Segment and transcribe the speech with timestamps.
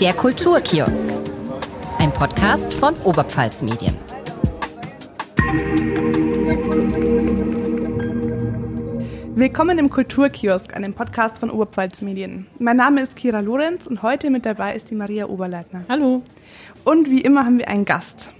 [0.00, 1.08] Der Kulturkiosk.
[1.98, 3.96] Ein Podcast von Oberpfalz Medien.
[9.34, 12.46] Willkommen im Kulturkiosk, einem Podcast von Oberpfalz Medien.
[12.58, 15.86] Mein Name ist Kira Lorenz und heute mit dabei ist die Maria Oberleitner.
[15.88, 16.22] Hallo.
[16.84, 18.34] Und wie immer haben wir einen Gast.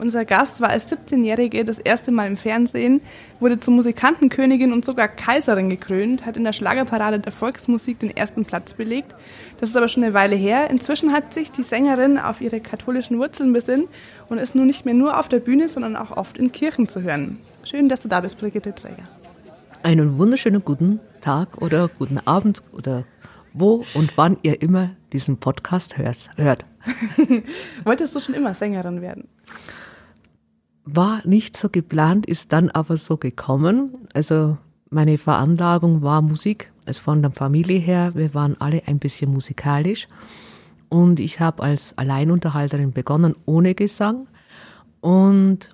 [0.00, 3.02] Unser Gast war als 17-Jährige das erste Mal im Fernsehen,
[3.38, 8.46] wurde zur Musikantenkönigin und sogar Kaiserin gekrönt, hat in der Schlagerparade der Volksmusik den ersten
[8.46, 9.14] Platz belegt.
[9.58, 10.70] Das ist aber schon eine Weile her.
[10.70, 13.88] Inzwischen hat sich die Sängerin auf ihre katholischen Wurzeln besinnt
[14.30, 17.02] und ist nun nicht mehr nur auf der Bühne, sondern auch oft in Kirchen zu
[17.02, 17.36] hören.
[17.62, 19.04] Schön, dass du da bist, Brigitte Träger.
[19.82, 23.04] Einen wunderschönen guten Tag oder guten Abend oder
[23.52, 26.64] wo und wann ihr immer diesen Podcast hört.
[27.84, 29.28] Wolltest du schon immer Sängerin werden?
[30.92, 33.92] War nicht so geplant, ist dann aber so gekommen.
[34.14, 34.58] Also
[34.90, 38.12] meine Veranlagung war Musik, also von der Familie her.
[38.14, 40.08] Wir waren alle ein bisschen musikalisch.
[40.88, 44.26] Und ich habe als Alleinunterhalterin begonnen, ohne Gesang.
[45.00, 45.70] Und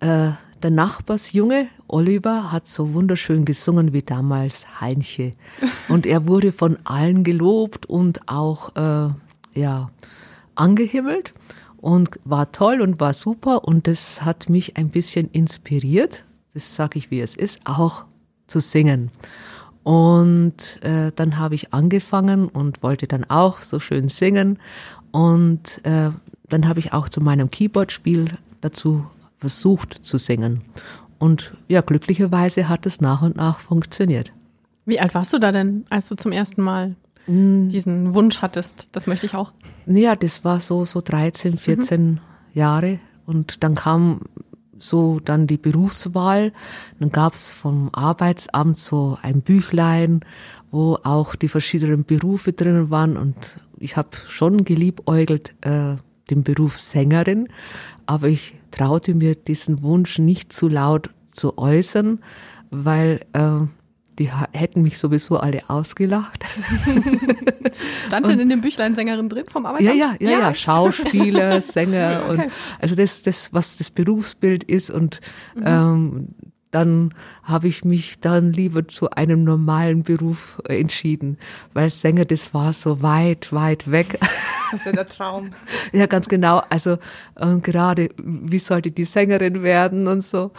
[0.00, 0.30] äh,
[0.62, 5.32] der Nachbarsjunge, Oliver, hat so wunderschön gesungen wie damals Heinche.
[5.88, 9.10] Und er wurde von allen gelobt und auch äh,
[9.52, 9.90] ja,
[10.54, 11.34] angehimmelt
[11.86, 16.98] und war toll und war super und das hat mich ein bisschen inspiriert, das sage
[16.98, 18.06] ich wie es ist, auch
[18.48, 19.12] zu singen.
[19.84, 24.58] Und äh, dann habe ich angefangen und wollte dann auch so schön singen
[25.12, 26.10] und äh,
[26.48, 29.06] dann habe ich auch zu meinem Keyboard-Spiel dazu
[29.38, 30.62] versucht zu singen.
[31.20, 34.32] Und ja, glücklicherweise hat es nach und nach funktioniert.
[34.86, 36.96] Wie alt warst du da denn, als du zum ersten Mal
[37.26, 37.68] hm.
[37.68, 39.52] diesen Wunsch hattest, das möchte ich auch.
[39.86, 42.18] Ja, das war so, so 13, 14 mhm.
[42.52, 42.98] Jahre.
[43.26, 44.20] Und dann kam
[44.78, 46.52] so dann die Berufswahl.
[46.98, 50.20] Dann gab's vom Arbeitsamt so ein Büchlein,
[50.70, 53.16] wo auch die verschiedenen Berufe drin waren.
[53.16, 55.96] Und ich habe schon geliebäugelt äh,
[56.30, 57.48] den Beruf Sängerin,
[58.06, 62.20] aber ich traute mir diesen Wunsch nicht zu laut zu äußern,
[62.70, 63.60] weil äh,
[64.18, 66.44] die hätten mich sowieso alle ausgelacht.
[68.06, 69.96] Stand denn in dem Büchlein Sängerin drin vom Arbeitsamt?
[69.96, 70.54] Ja, ja, ja, ja.
[70.54, 72.44] Schauspieler, Sänger okay.
[72.44, 75.20] und also das, das, was das Berufsbild ist und
[75.54, 75.64] mhm.
[75.66, 76.28] ähm,
[76.76, 81.38] dann habe ich mich dann lieber zu einem normalen Beruf entschieden,
[81.72, 84.18] weil Sänger, das war so weit, weit weg.
[84.70, 85.52] Das ist ja der Traum.
[85.92, 86.60] ja, ganz genau.
[86.68, 86.98] Also
[87.36, 90.50] äh, gerade, wie sollte die Sängerin werden und so.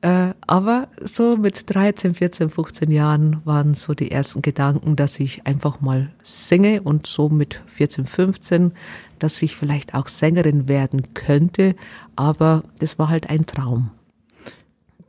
[0.00, 5.46] Äh, aber so mit 13, 14, 15 Jahren waren so die ersten Gedanken, dass ich
[5.46, 8.72] einfach mal singe und so mit 14, 15,
[9.20, 11.76] dass ich vielleicht auch Sängerin werden könnte.
[12.16, 13.92] Aber das war halt ein Traum.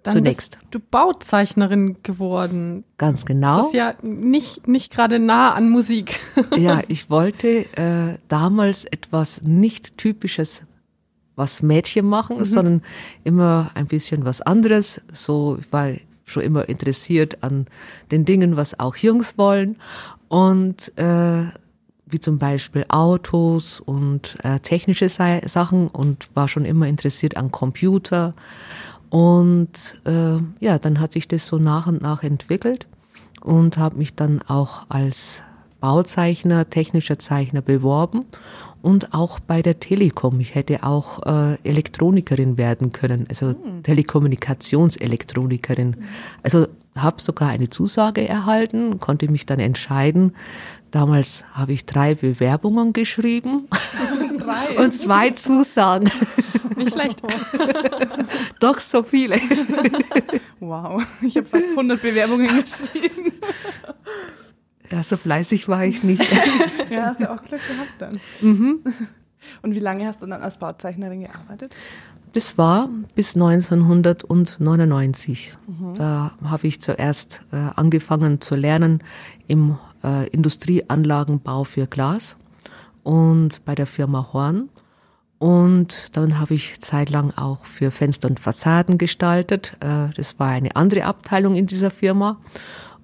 [0.04, 0.58] Dann Zunächst.
[0.60, 2.84] bist du Bauzeichnerin geworden.
[2.98, 3.58] Ganz genau.
[3.58, 6.20] Das ist ja nicht, nicht gerade nah an Musik.
[6.58, 10.64] ja, ich wollte äh, damals etwas nicht typisches,
[11.36, 12.46] was Mädchen machen, mhm.
[12.46, 12.82] sondern
[13.24, 15.02] immer ein bisschen was anderes.
[15.14, 15.92] So, ich war
[16.26, 17.68] schon immer interessiert an
[18.10, 19.78] den Dingen, was auch Jungs wollen.
[20.30, 21.46] Und äh,
[22.12, 28.34] wie zum Beispiel Autos und äh, technische Sachen und war schon immer interessiert an Computer
[29.12, 32.88] und äh, ja, dann hat sich das so nach und nach entwickelt
[33.42, 35.42] und habe mich dann auch als
[35.82, 38.24] Bauzeichner, technischer Zeichner beworben
[38.82, 40.40] und auch bei der Telekom.
[40.40, 43.84] Ich hätte auch äh, Elektronikerin werden können, also mhm.
[43.84, 45.90] Telekommunikationselekronikerin.
[45.90, 46.04] Mhm.
[46.42, 50.36] Also habe sogar eine Zusage erhalten, konnte mich dann entscheiden.
[50.92, 53.68] Damals habe ich drei Bewerbungen geschrieben
[54.38, 54.78] drei.
[54.84, 56.10] und zwei Zusagen.
[56.76, 57.22] Nicht schlecht.
[58.60, 59.40] Doch so viele.
[60.60, 63.34] Wow, ich habe fast 100 Bewerbungen geschrieben.
[64.90, 66.26] Ja, so fleißig war ich nicht.
[66.90, 68.20] Ja, hast du auch Glück gehabt dann.
[68.42, 68.80] Mhm.
[69.62, 71.74] Und wie lange hast du dann als Bauzeichnerin gearbeitet?
[72.34, 75.58] Das war bis 1999.
[75.68, 75.96] Mhm.
[75.96, 79.04] Da habe ich zuerst äh, angefangen zu lernen
[79.48, 82.36] im äh, Industrieanlagenbau für Glas
[83.04, 84.70] und bei der Firma Horn.
[85.40, 89.74] Und dann habe ich zeitlang auch für Fenster und Fassaden gestaltet.
[89.80, 92.38] Äh, das war eine andere Abteilung in dieser Firma.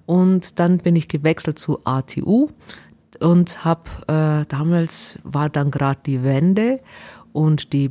[0.05, 2.49] Und dann bin ich gewechselt zu ATU
[3.19, 6.79] und habe äh, damals war dann gerade die Wende
[7.33, 7.89] und die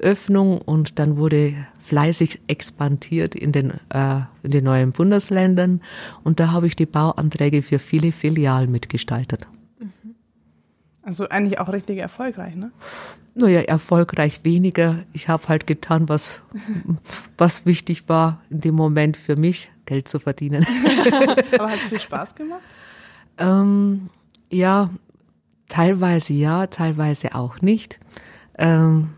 [0.00, 5.80] Maueröffnung und dann wurde fleißig expandiert in den, äh, in den neuen Bundesländern
[6.24, 9.46] und da habe ich die Bauanträge für viele Filialen mitgestaltet.
[11.02, 12.72] Also eigentlich auch richtig erfolgreich, ne?
[13.38, 15.04] Naja, erfolgreich weniger.
[15.12, 16.42] Ich habe halt getan, was,
[17.38, 20.66] was wichtig war in dem Moment für mich, Geld zu verdienen.
[21.58, 22.62] Aber hat es dir Spaß gemacht?
[23.38, 24.08] Ähm,
[24.50, 24.90] ja,
[25.68, 28.00] teilweise ja, teilweise auch nicht.
[28.58, 29.10] Ähm,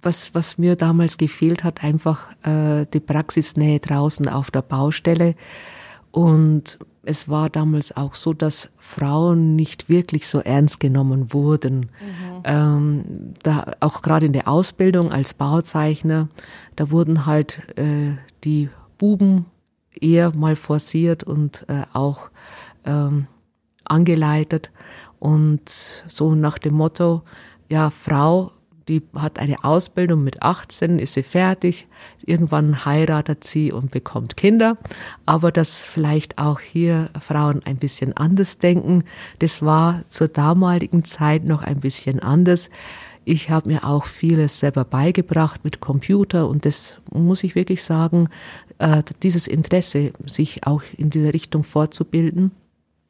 [0.00, 5.34] was, was mir damals gefehlt hat, einfach äh, die Praxisnähe draußen auf der Baustelle.
[6.10, 11.80] Und es war damals auch so, dass Frauen nicht wirklich so ernst genommen wurden.
[11.80, 12.42] Mhm.
[12.44, 13.04] Ähm,
[13.42, 16.28] da auch gerade in der Ausbildung als Bauzeichner,
[16.76, 18.68] da wurden halt äh, die
[18.98, 19.46] Buben
[20.00, 22.30] eher mal forciert und äh, auch
[22.84, 23.26] ähm,
[23.84, 24.70] angeleitet
[25.18, 27.22] und so nach dem Motto,
[27.68, 28.52] ja, Frau
[28.88, 31.86] die hat eine Ausbildung mit 18, ist sie fertig,
[32.24, 34.78] irgendwann heiratet sie und bekommt Kinder.
[35.26, 39.04] Aber dass vielleicht auch hier Frauen ein bisschen anders denken,
[39.38, 42.70] das war zur damaligen Zeit noch ein bisschen anders.
[43.24, 48.30] Ich habe mir auch vieles selber beigebracht mit Computer und das muss ich wirklich sagen,
[48.78, 52.52] äh, dieses Interesse, sich auch in diese Richtung fortzubilden,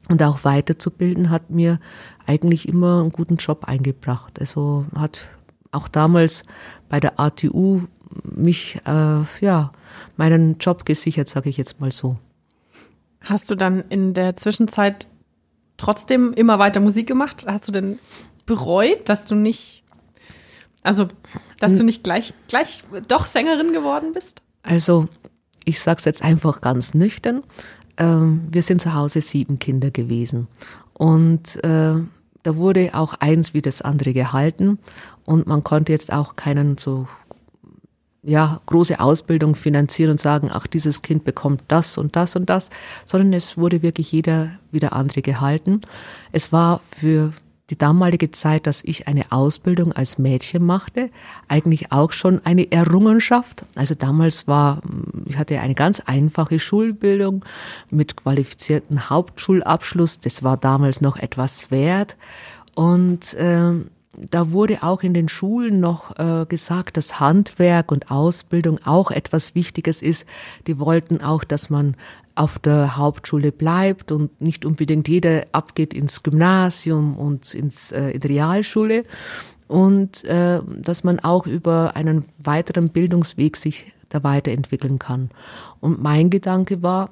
[0.09, 1.79] und auch weiterzubilden hat mir
[2.27, 4.41] eigentlich immer einen guten Job eingebracht.
[4.41, 5.29] Also hat
[5.73, 6.45] auch damals
[6.89, 7.83] bei der ATU
[8.25, 9.73] mich, äh, ja,
[10.17, 12.17] meinen Job gesichert, sage ich jetzt mal so.
[13.21, 15.09] Hast du dann in der Zwischenzeit
[15.77, 17.45] trotzdem immer weiter Musik gemacht?
[17.47, 17.99] Hast du denn
[18.47, 19.85] bereut, dass du nicht,
[20.83, 21.09] also,
[21.59, 24.43] dass du nicht gleich, gleich doch Sängerin geworden bist?
[24.63, 25.09] Also,
[25.65, 27.43] ich sage es jetzt einfach ganz nüchtern.
[27.99, 30.49] Ähm, wir sind zu Hause sieben Kinder gewesen.
[30.95, 31.95] Und äh,
[32.43, 34.79] da wurde auch eins wie das andere gehalten
[35.25, 37.09] und man konnte jetzt auch keinen so
[38.23, 42.71] ja, große Ausbildung finanzieren und sagen, ach, dieses Kind bekommt das und das und das,
[43.05, 45.81] sondern es wurde wirklich jeder wie der andere gehalten.
[46.33, 47.33] Es war für
[47.71, 51.11] die damalige Zeit, dass ich eine Ausbildung als Mädchen machte,
[51.49, 53.67] eigentlich auch schon eine Errungenschaft.
[53.75, 54.81] Also damals war,
[55.27, 57.45] ich hatte eine ganz einfache Schulbildung
[57.91, 60.21] mit qualifizierten Hauptschulabschluss.
[60.21, 62.17] Das war damals noch etwas wert.
[62.75, 63.89] Und ähm,
[64.31, 69.55] da wurde auch in den Schulen noch äh, gesagt, dass Handwerk und Ausbildung auch etwas
[69.55, 70.27] Wichtiges ist.
[70.67, 71.97] Die wollten auch, dass man
[72.39, 78.21] auf der Hauptschule bleibt und nicht unbedingt jeder abgeht ins Gymnasium und ins äh, in
[78.21, 79.05] die Realschule
[79.67, 85.31] und äh, dass man auch über einen weiteren Bildungsweg sich da weiterentwickeln kann.
[85.81, 87.11] Und mein Gedanke war,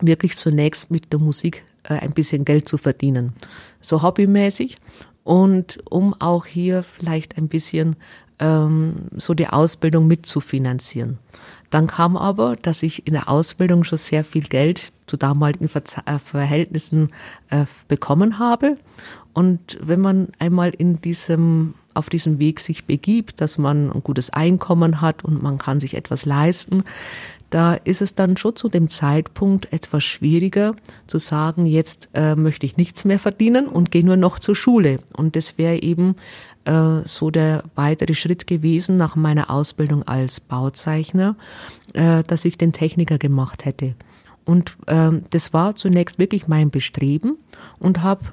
[0.00, 3.34] wirklich zunächst mit der Musik äh, ein bisschen Geld zu verdienen,
[3.80, 4.76] so hobbymäßig
[5.22, 7.96] und um auch hier vielleicht ein bisschen
[8.40, 11.18] ähm, so die Ausbildung mitzufinanzieren.
[11.70, 15.82] Dann kam aber, dass ich in der Ausbildung schon sehr viel Geld zu damaligen Ver
[16.06, 17.10] äh, Verhältnissen
[17.50, 18.78] äh, bekommen habe.
[19.34, 24.30] Und wenn man einmal in diesem, auf diesem Weg sich begibt, dass man ein gutes
[24.30, 26.84] Einkommen hat und man kann sich etwas leisten,
[27.50, 30.74] da ist es dann schon zu dem Zeitpunkt etwas schwieriger
[31.06, 34.98] zu sagen, jetzt äh, möchte ich nichts mehr verdienen und gehe nur noch zur Schule.
[35.16, 36.16] Und das wäre eben
[36.68, 41.34] äh, so der weitere Schritt gewesen nach meiner Ausbildung als Bauzeichner,
[41.94, 43.94] äh, dass ich den Techniker gemacht hätte.
[44.44, 47.38] Und äh, das war zunächst wirklich mein Bestreben
[47.78, 48.24] und habe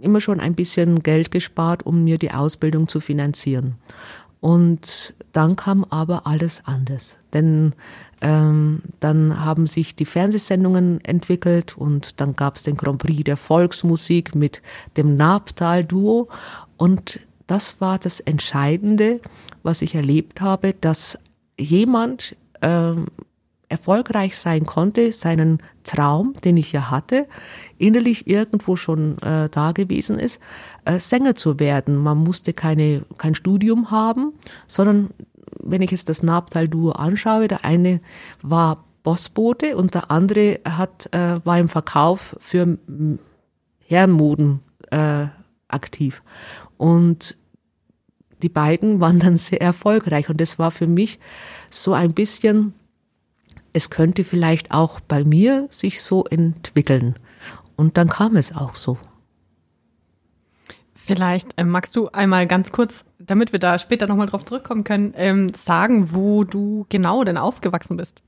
[0.00, 3.74] immer schon ein bisschen Geld gespart, um mir die Ausbildung zu finanzieren.
[4.40, 7.16] Und dann kam aber alles anders.
[7.32, 7.72] Denn
[8.20, 13.38] ähm, dann haben sich die Fernsehsendungen entwickelt und dann gab es den Grand Prix der
[13.38, 14.60] Volksmusik mit
[14.98, 16.28] dem Nabtal-Duo.
[16.76, 19.20] Und das war das Entscheidende,
[19.62, 21.18] was ich erlebt habe, dass
[21.58, 23.06] jemand ähm,
[23.68, 27.26] erfolgreich sein konnte, seinen Traum, den ich ja hatte,
[27.78, 30.40] innerlich irgendwo schon äh, da gewesen ist,
[30.84, 31.96] äh, Sänger zu werden.
[31.96, 34.32] Man musste keine, kein Studium haben,
[34.68, 35.10] sondern
[35.60, 38.00] wenn ich jetzt das Nabtal-Duo anschaue, der eine
[38.42, 42.78] war Bossbote und der andere hat, äh, war im Verkauf für
[43.86, 44.60] Herrenmoden
[44.90, 45.26] äh,
[45.68, 46.22] aktiv.
[46.76, 47.36] Und
[48.42, 51.18] die beiden waren dann sehr erfolgreich und das war für mich
[51.70, 52.74] so ein bisschen
[53.74, 57.16] es könnte vielleicht auch bei mir sich so entwickeln.
[57.76, 58.96] Und dann kam es auch so.
[60.94, 65.12] Vielleicht äh, magst du einmal ganz kurz, damit wir da später nochmal drauf zurückkommen können,
[65.16, 68.22] ähm, sagen, wo du genau denn aufgewachsen bist.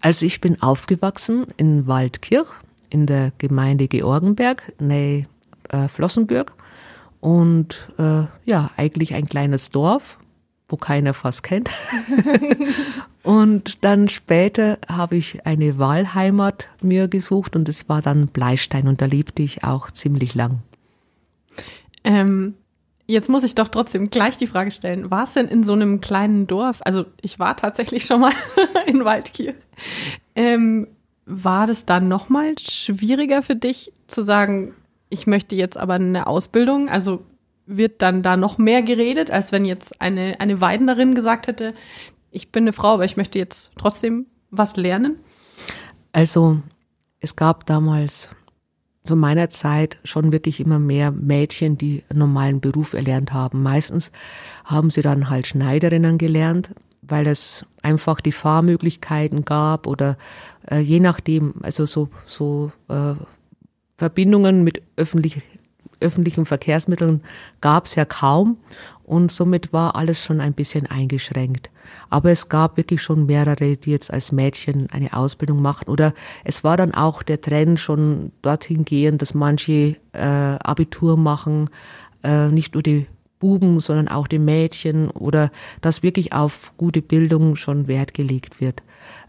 [0.00, 2.48] Also ich bin aufgewachsen in Waldkirch
[2.88, 5.26] in der Gemeinde Georgenberg, nähe
[5.68, 6.52] äh, Flossenbürg.
[7.20, 10.18] Und äh, ja, eigentlich ein kleines Dorf,
[10.68, 11.70] wo keiner fast kennt.
[13.22, 19.02] und dann später habe ich eine Wahlheimat mir gesucht und es war dann Bleistein und
[19.02, 20.60] da lebte ich auch ziemlich lang.
[22.04, 22.54] Ähm,
[23.06, 26.00] jetzt muss ich doch trotzdem gleich die Frage stellen, war es denn in so einem
[26.00, 28.32] kleinen Dorf, also ich war tatsächlich schon mal
[28.86, 29.56] in Waldkirch,
[30.34, 30.88] ähm,
[31.26, 34.74] war das dann nochmal schwieriger für dich zu sagen,
[35.10, 37.22] ich möchte jetzt aber eine Ausbildung, also
[37.66, 41.74] wird dann da noch mehr geredet, als wenn jetzt eine, eine Weidnerin gesagt hätte,
[42.30, 45.16] ich bin eine Frau, aber ich möchte jetzt trotzdem was lernen?
[46.12, 46.60] Also
[47.20, 48.30] es gab damals
[49.04, 53.62] zu meiner Zeit schon wirklich immer mehr Mädchen, die einen normalen Beruf erlernt haben.
[53.62, 54.12] Meistens
[54.64, 60.16] haben sie dann halt Schneiderinnen gelernt, weil es einfach die Fahrmöglichkeiten gab oder
[60.70, 63.14] äh, je nachdem, also so, so äh,
[64.00, 65.42] Verbindungen mit öffentlich,
[66.00, 67.20] öffentlichen Verkehrsmitteln
[67.60, 68.56] gab es ja kaum
[69.04, 71.68] und somit war alles schon ein bisschen eingeschränkt.
[72.08, 75.86] Aber es gab wirklich schon mehrere, die jetzt als Mädchen eine Ausbildung machen.
[75.90, 76.14] Oder
[76.44, 81.68] es war dann auch der Trend schon dorthin gehen, dass manche äh, Abitur machen,
[82.24, 83.06] äh, nicht nur die
[83.40, 88.82] Buben, sondern auch die Mädchen oder dass wirklich auf gute Bildung schon Wert gelegt wird.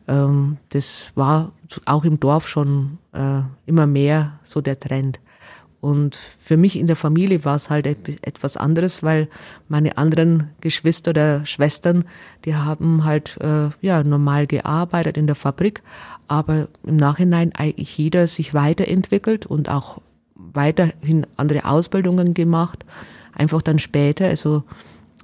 [0.08, 1.54] Ähm, das war
[1.86, 5.20] auch im Dorf schon äh, immer mehr so der Trend.
[5.80, 9.28] Und für mich in der Familie war es halt etwas anderes, weil
[9.68, 12.06] meine anderen Geschwister oder Schwestern,
[12.46, 15.82] die haben halt äh, ja normal gearbeitet in der Fabrik,
[16.28, 19.98] aber im Nachhinein eigentlich jeder sich weiterentwickelt und auch
[20.36, 22.86] weiterhin andere Ausbildungen gemacht,
[23.34, 24.26] einfach dann später.
[24.26, 24.64] Also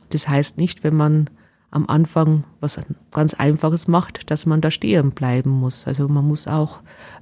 [0.09, 1.29] das heißt nicht, wenn man
[1.69, 2.79] am Anfang was
[3.11, 5.85] ganz Einfaches macht, dass man da stehen bleiben muss.
[5.85, 6.79] Also man muss auch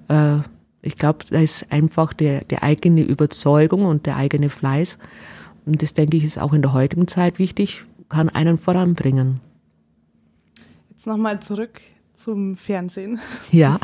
[0.07, 0.39] äh,
[0.85, 4.99] ich glaube, da ist einfach der, der eigene Überzeugung und der eigene Fleiß.
[5.65, 9.41] Und das denke ich ist auch in der heutigen Zeit wichtig, kann einen voranbringen.
[10.91, 11.81] Jetzt nochmal zurück
[12.13, 13.19] zum Fernsehen.
[13.51, 13.79] Ja.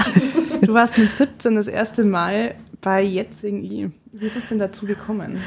[0.62, 3.90] Du warst mit 17 das erste Mal bei Jetzt I.
[4.12, 5.40] Wie ist es denn dazu gekommen?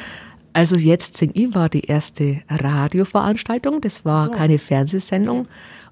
[0.55, 3.81] Also Jetzt sing I war die erste Radioveranstaltung.
[3.81, 4.31] Das war so.
[4.33, 5.47] keine Fernsehsendung.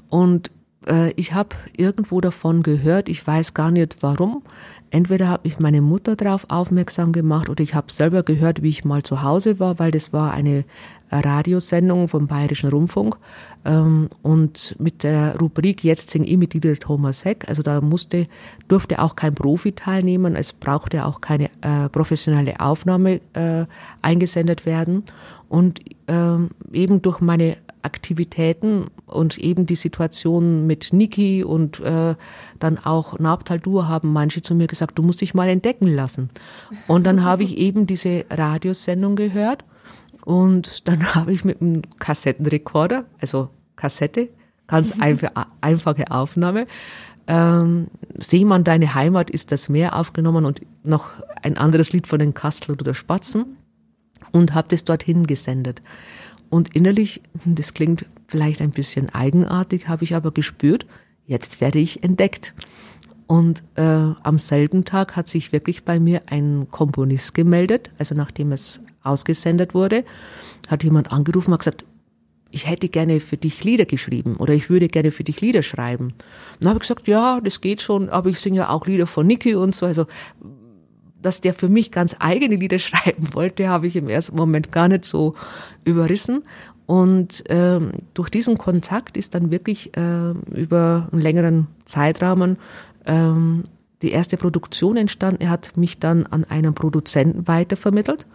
[0.09, 0.51] Und
[0.87, 4.43] äh, ich habe irgendwo davon gehört, ich weiß gar nicht warum.
[4.91, 8.85] Entweder habe ich meine Mutter darauf aufmerksam gemacht oder ich habe selber gehört, wie ich
[8.85, 10.65] mal zu Hause war, weil das war eine
[11.13, 13.17] Radiosendung vom Bayerischen Rundfunk
[13.65, 17.49] ähm, und mit der Rubrik Jetzt sing ich mit Dieter Thomas Heck.
[17.49, 18.27] Also da musste,
[18.69, 23.67] durfte auch kein Profi teilnehmen, es brauchte auch keine äh, professionelle Aufnahme äh,
[24.01, 25.05] eingesendet werden.
[25.49, 32.15] Und ähm, eben durch meine Aktivitäten und eben die Situation mit Niki und äh,
[32.59, 36.31] dann auch Nabtaldur haben manche zu mir gesagt, du musst dich mal entdecken lassen.
[36.87, 39.65] Und dann habe ich eben diese Radiosendung gehört
[40.25, 44.29] und dann habe ich mit einem Kassettenrekorder, also Kassette,
[44.67, 46.67] ganz einfach, einfache Aufnahme,
[47.27, 51.11] ähm, Seemann, deine Heimat ist das Meer aufgenommen und noch
[51.43, 53.57] ein anderes Lied von den Kastel oder Spatzen
[54.33, 55.83] und habe das dorthin gesendet.
[56.51, 60.87] Und innerlich, das klingt vielleicht ein bisschen eigenartig, habe ich aber gespürt,
[61.27, 62.55] jetzt werde ich entdeckt.
[63.33, 68.53] Und äh, am selben Tag hat sich wirklich bei mir ein Komponist gemeldet, also nachdem
[68.53, 70.05] es ausgesendet wurde,
[70.69, 71.87] hat jemand angerufen und gesagt,
[72.51, 76.09] ich hätte gerne für dich Lieder geschrieben oder ich würde gerne für dich Lieder schreiben.
[76.09, 76.15] Und
[76.61, 79.27] dann habe ich gesagt, ja, das geht schon, aber ich singe ja auch Lieder von
[79.27, 79.87] Niki und so.
[79.87, 80.05] Also
[81.23, 84.89] dass der für mich ganz eigene Lieder schreiben wollte, habe ich im ersten Moment gar
[84.89, 85.37] nicht so
[85.85, 86.43] überrissen.
[86.85, 92.59] Und ähm, durch diesen Kontakt ist dann wirklich äh, über einen längeren Zeitrahmen
[93.07, 93.65] ähm,
[94.03, 95.43] die erste Produktion entstanden.
[95.43, 98.27] Er hat mich dann an einen Produzenten weitervermittelt.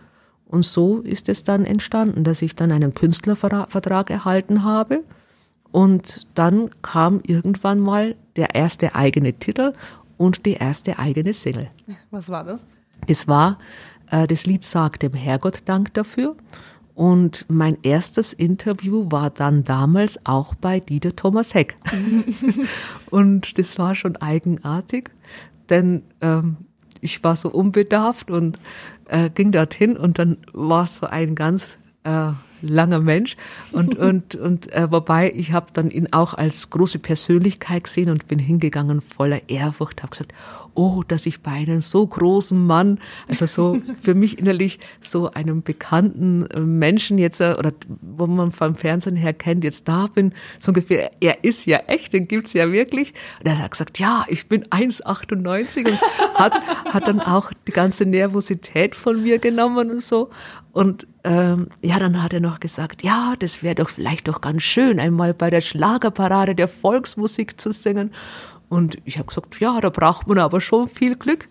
[0.45, 5.03] Und so ist es dann entstanden, dass ich dann einen Künstlervertrag erhalten habe.
[5.71, 9.73] Und dann kam irgendwann mal der erste eigene Titel
[10.17, 11.69] und die erste eigene Single.
[12.11, 12.65] Was war das?
[13.07, 13.59] Das war,
[14.09, 16.35] äh, das Lied sagt dem Herrgott Dank dafür.
[16.97, 21.75] Und mein erstes Interview war dann damals auch bei Dieter Thomas Heck.
[23.11, 25.11] und das war schon eigenartig,
[25.69, 26.57] denn ähm,
[26.99, 28.57] ich war so unbedarft und
[29.09, 31.69] äh, ging dorthin und dann war so ein ganz
[32.07, 33.37] äh, langer Mensch
[33.71, 38.27] und und und äh, wobei ich habe dann ihn auch als große Persönlichkeit gesehen und
[38.27, 40.33] bin hingegangen voller Ehrfurcht habe gesagt
[40.77, 45.63] oh, dass ich bei einem so großen Mann, also so für mich innerlich so einem
[45.63, 50.33] bekannten äh, Menschen jetzt, äh, oder wo man vom Fernsehen her kennt, jetzt da bin,
[50.59, 53.13] so ungefähr, er ist ja echt, den gibt's ja wirklich.
[53.39, 56.01] Und er hat gesagt, ja, ich bin 1,98 und
[56.35, 56.53] hat,
[56.85, 60.29] hat dann auch die ganze Nervosität von mir genommen und so.
[60.77, 64.61] Und ähm, ja, dann hat er noch gesagt, ja, das wäre doch vielleicht doch ganz
[64.61, 68.11] schön, einmal bei der Schlagerparade der Volksmusik zu singen.
[68.69, 71.49] Und ich habe gesagt, ja, da braucht man aber schon viel Glück,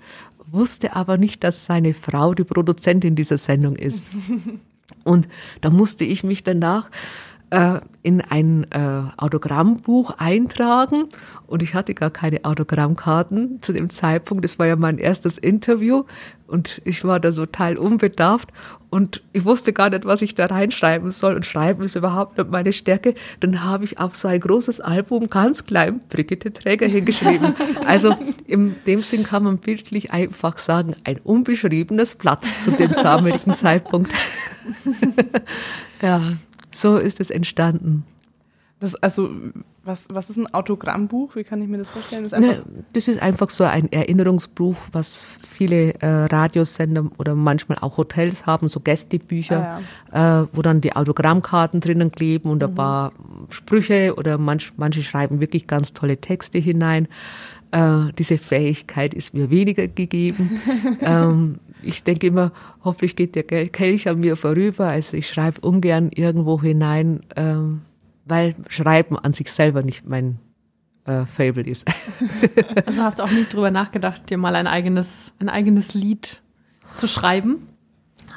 [0.53, 4.07] wusste aber nicht, dass seine Frau die Produzentin dieser Sendung ist.
[5.03, 5.27] Und
[5.61, 6.89] da musste ich mich danach
[7.51, 11.07] äh, in ein äh, Autogrammbuch eintragen
[11.47, 14.45] und ich hatte gar keine Autogrammkarten zu dem Zeitpunkt.
[14.45, 16.05] Das war ja mein erstes Interview.
[16.47, 18.53] Und ich war da total unbedarft
[18.89, 21.35] und ich wusste gar nicht, was ich da reinschreiben soll.
[21.35, 23.15] Und schreiben ist überhaupt nicht meine Stärke.
[23.41, 27.55] Dann habe ich auf so ein großes Album ganz klein Brigitte Träger hingeschrieben.
[27.85, 33.55] Also in dem Sinn kann man bildlich einfach sagen, ein unbeschriebenes Blatt zu dem damaligen
[33.55, 34.13] Zeitpunkt.
[36.03, 36.21] ja,
[36.73, 38.05] so ist es entstanden.
[38.79, 39.31] Das, also,
[39.85, 41.35] was, was ist ein Autogrammbuch?
[41.35, 42.25] Wie kann ich mir das vorstellen?
[42.25, 47.35] Das ist einfach, ne, das ist einfach so ein Erinnerungsbuch, was viele äh, Radiosender oder
[47.35, 49.81] manchmal auch Hotels haben, so Gästebücher, ah,
[50.13, 50.43] ja.
[50.43, 52.69] äh, wo dann die Autogrammkarten drinnen kleben und mhm.
[52.69, 53.13] ein paar
[53.49, 57.09] Sprüche oder manch, manche schreiben wirklich ganz tolle Texte hinein.
[57.71, 60.61] Äh, diese Fähigkeit ist mir weniger gegeben.
[61.01, 62.53] ähm, ich denke immer,
[62.85, 64.89] hoffentlich geht der Kelch an mir vorüber.
[64.89, 67.21] Also ich schreibe ungern irgendwo hinein.
[67.37, 67.83] Ähm,
[68.27, 70.39] weil Schreiben an sich selber nicht mein
[71.07, 71.89] äh, Fable ist.
[72.87, 76.43] also hast du auch nie drüber nachgedacht, dir mal ein eigenes, ein eigenes Lied
[76.95, 77.67] zu schreiben?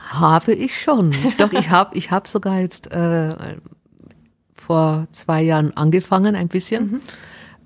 [0.10, 1.14] Habe ich schon.
[1.38, 3.58] Doch, ich habe ich hab sogar jetzt äh,
[4.56, 7.00] vor zwei Jahren angefangen, ein bisschen, mhm.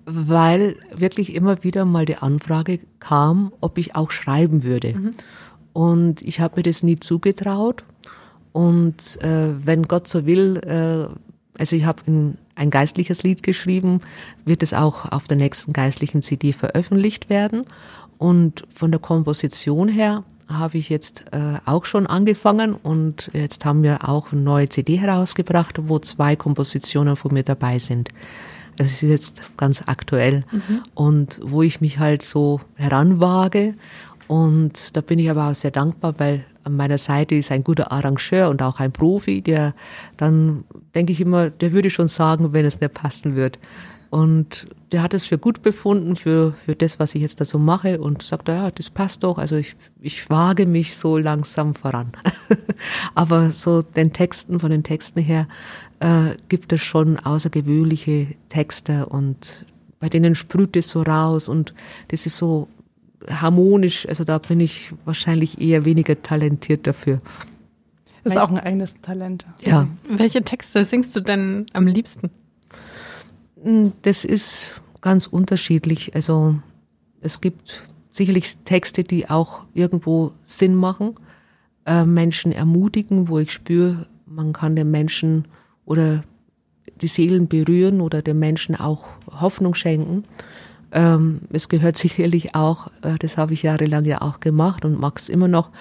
[0.05, 4.93] weil wirklich immer wieder mal die Anfrage kam, ob ich auch schreiben würde.
[4.93, 5.11] Mhm.
[5.73, 7.83] Und ich habe mir das nie zugetraut.
[8.51, 11.07] Und äh, wenn Gott so will, äh,
[11.57, 12.01] also ich habe
[12.55, 13.99] ein, geistliches Lied geschrieben,
[14.45, 17.65] wird es auch auf der nächsten geistlichen CD veröffentlicht werden.
[18.17, 23.83] Und von der Komposition her habe ich jetzt äh, auch schon angefangen und jetzt haben
[23.83, 28.09] wir auch eine neue CD herausgebracht, wo zwei Kompositionen von mir dabei sind.
[28.75, 30.83] Das ist jetzt ganz aktuell mhm.
[30.95, 33.75] und wo ich mich halt so heranwage
[34.27, 37.91] und da bin ich aber auch sehr dankbar, weil an meiner Seite ist ein guter
[37.91, 39.73] Arrangeur und auch ein Profi, der
[40.17, 40.63] dann,
[40.95, 43.59] denke ich immer, der würde schon sagen, wenn es nicht passen wird.
[44.09, 47.57] Und der hat es für gut befunden, für, für das, was ich jetzt da so
[47.57, 49.39] mache und sagt, ja, das passt doch.
[49.39, 52.11] Also ich, ich wage mich so langsam voran.
[53.15, 55.47] Aber so den Texten, von den Texten her,
[55.99, 59.65] äh, gibt es schon außergewöhnliche Texte und
[59.99, 61.73] bei denen sprüht es so raus und
[62.09, 62.67] das ist so
[63.29, 67.19] harmonisch, also da bin ich wahrscheinlich eher weniger talentiert dafür.
[68.23, 69.45] Das ist auch ein eigenes Talent.
[69.61, 69.87] Ja.
[70.07, 72.29] Welche Texte singst du denn am liebsten?
[73.61, 76.15] Hm, das ist ganz unterschiedlich.
[76.15, 76.55] Also
[77.19, 81.15] es gibt sicherlich Texte, die auch irgendwo Sinn machen,
[81.85, 85.45] äh, Menschen ermutigen, wo ich spüre, man kann den Menschen
[85.85, 86.23] oder
[87.01, 90.23] die Seelen berühren oder den Menschen auch Hoffnung schenken.
[90.95, 95.17] Ähm, es gehört sicherlich auch, äh, das habe ich jahrelang ja auch gemacht und mag
[95.17, 95.71] es immer noch,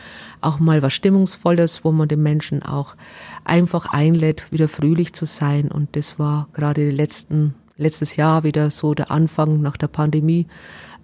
[0.40, 2.96] auch mal was Stimmungsvolles, wo man den Menschen auch
[3.44, 5.70] einfach einlädt, wieder fröhlich zu sein.
[5.70, 10.46] Und das war gerade letzten, letztes Jahr wieder so der Anfang nach der Pandemie,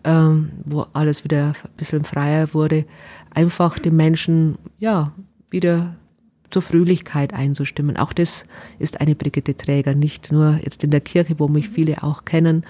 [0.04, 2.86] ähm, wo alles wieder ein bisschen freier wurde,
[3.34, 5.12] einfach den Menschen, ja,
[5.50, 5.96] wieder
[6.50, 7.96] zur Fröhlichkeit einzustimmen.
[7.96, 8.46] Auch das
[8.78, 12.64] ist eine Brigitte Träger, nicht nur jetzt in der Kirche, wo mich viele auch kennen,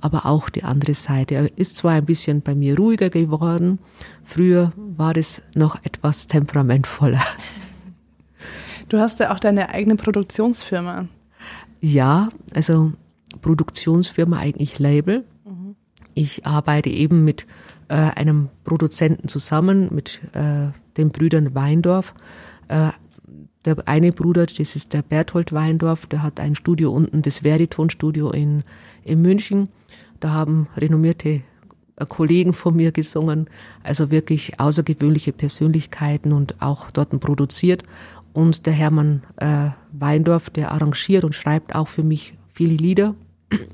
[0.00, 1.34] aber auch die andere Seite.
[1.34, 3.78] Er ist zwar ein bisschen bei mir ruhiger geworden,
[4.24, 7.22] früher war es noch etwas temperamentvoller.
[8.88, 11.08] Du hast ja auch deine eigene Produktionsfirma.
[11.80, 12.92] Ja, also
[13.40, 15.24] Produktionsfirma eigentlich Label.
[15.44, 15.76] Mhm.
[16.14, 17.46] Ich arbeite eben mit
[17.88, 22.14] äh, einem Produzenten zusammen, mit äh, den Brüdern Weindorf.
[22.68, 22.90] Äh,
[23.64, 28.30] der eine Bruder, das ist der Berthold Weindorf, der hat ein Studio unten, das Veriton-Studio
[28.30, 28.64] in,
[29.04, 29.68] in München.
[30.20, 31.42] Da haben renommierte
[31.96, 33.48] äh, Kollegen von mir gesungen,
[33.82, 37.82] also wirklich außergewöhnliche Persönlichkeiten und auch dort produziert.
[38.32, 43.14] Und der Hermann äh, Weindorf, der arrangiert und schreibt auch für mich viele Lieder.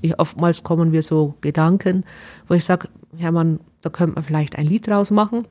[0.03, 2.05] Ich, oftmals kommen wir so Gedanken,
[2.48, 5.46] wo ich sage, Hermann, da könnte man vielleicht ein Lied draus machen.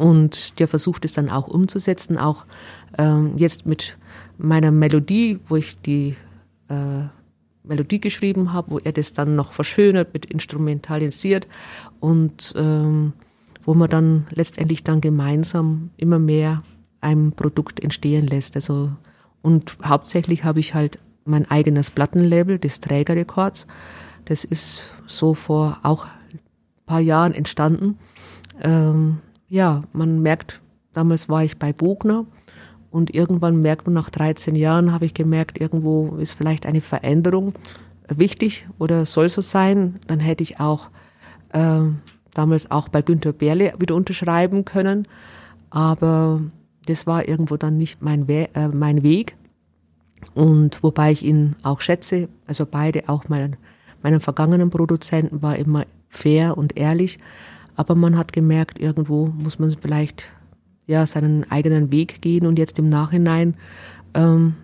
[0.00, 2.46] Und der versucht es dann auch umzusetzen, auch
[2.96, 3.98] ähm, jetzt mit
[4.38, 6.16] meiner Melodie, wo ich die
[6.70, 7.04] äh,
[7.64, 11.46] Melodie geschrieben habe, wo er das dann noch verschönert, mit instrumentalisiert
[12.00, 13.12] und ähm,
[13.66, 16.62] wo man dann letztendlich dann gemeinsam immer mehr
[17.02, 18.56] ein Produkt entstehen lässt.
[18.56, 18.92] Also
[19.42, 23.66] und hauptsächlich habe ich halt mein eigenes Plattenlabel, das Trägerrekords.
[24.24, 26.40] Das ist so vor auch ein
[26.86, 27.98] paar Jahren entstanden.
[28.62, 29.18] Ähm,
[29.50, 30.62] ja, man merkt,
[30.94, 32.24] damals war ich bei Bogner
[32.90, 37.54] und irgendwann merkt man, nach 13 Jahren habe ich gemerkt, irgendwo ist vielleicht eine Veränderung
[38.08, 39.96] wichtig oder soll so sein.
[40.06, 40.88] Dann hätte ich auch
[41.52, 41.80] äh,
[42.32, 45.06] damals auch bei Günter Berle wieder unterschreiben können.
[45.68, 46.40] Aber
[46.86, 49.36] das war irgendwo dann nicht mein, We äh, mein Weg.
[50.34, 53.56] Und wobei ich ihn auch schätze, also beide, auch meinen,
[54.02, 57.18] meinen vergangenen Produzenten, war immer fair und ehrlich.
[57.80, 60.24] Aber man hat gemerkt, irgendwo muss man vielleicht
[60.86, 63.54] ja seinen eigenen Weg gehen und jetzt im Nachhinein
[64.12, 64.54] ähm,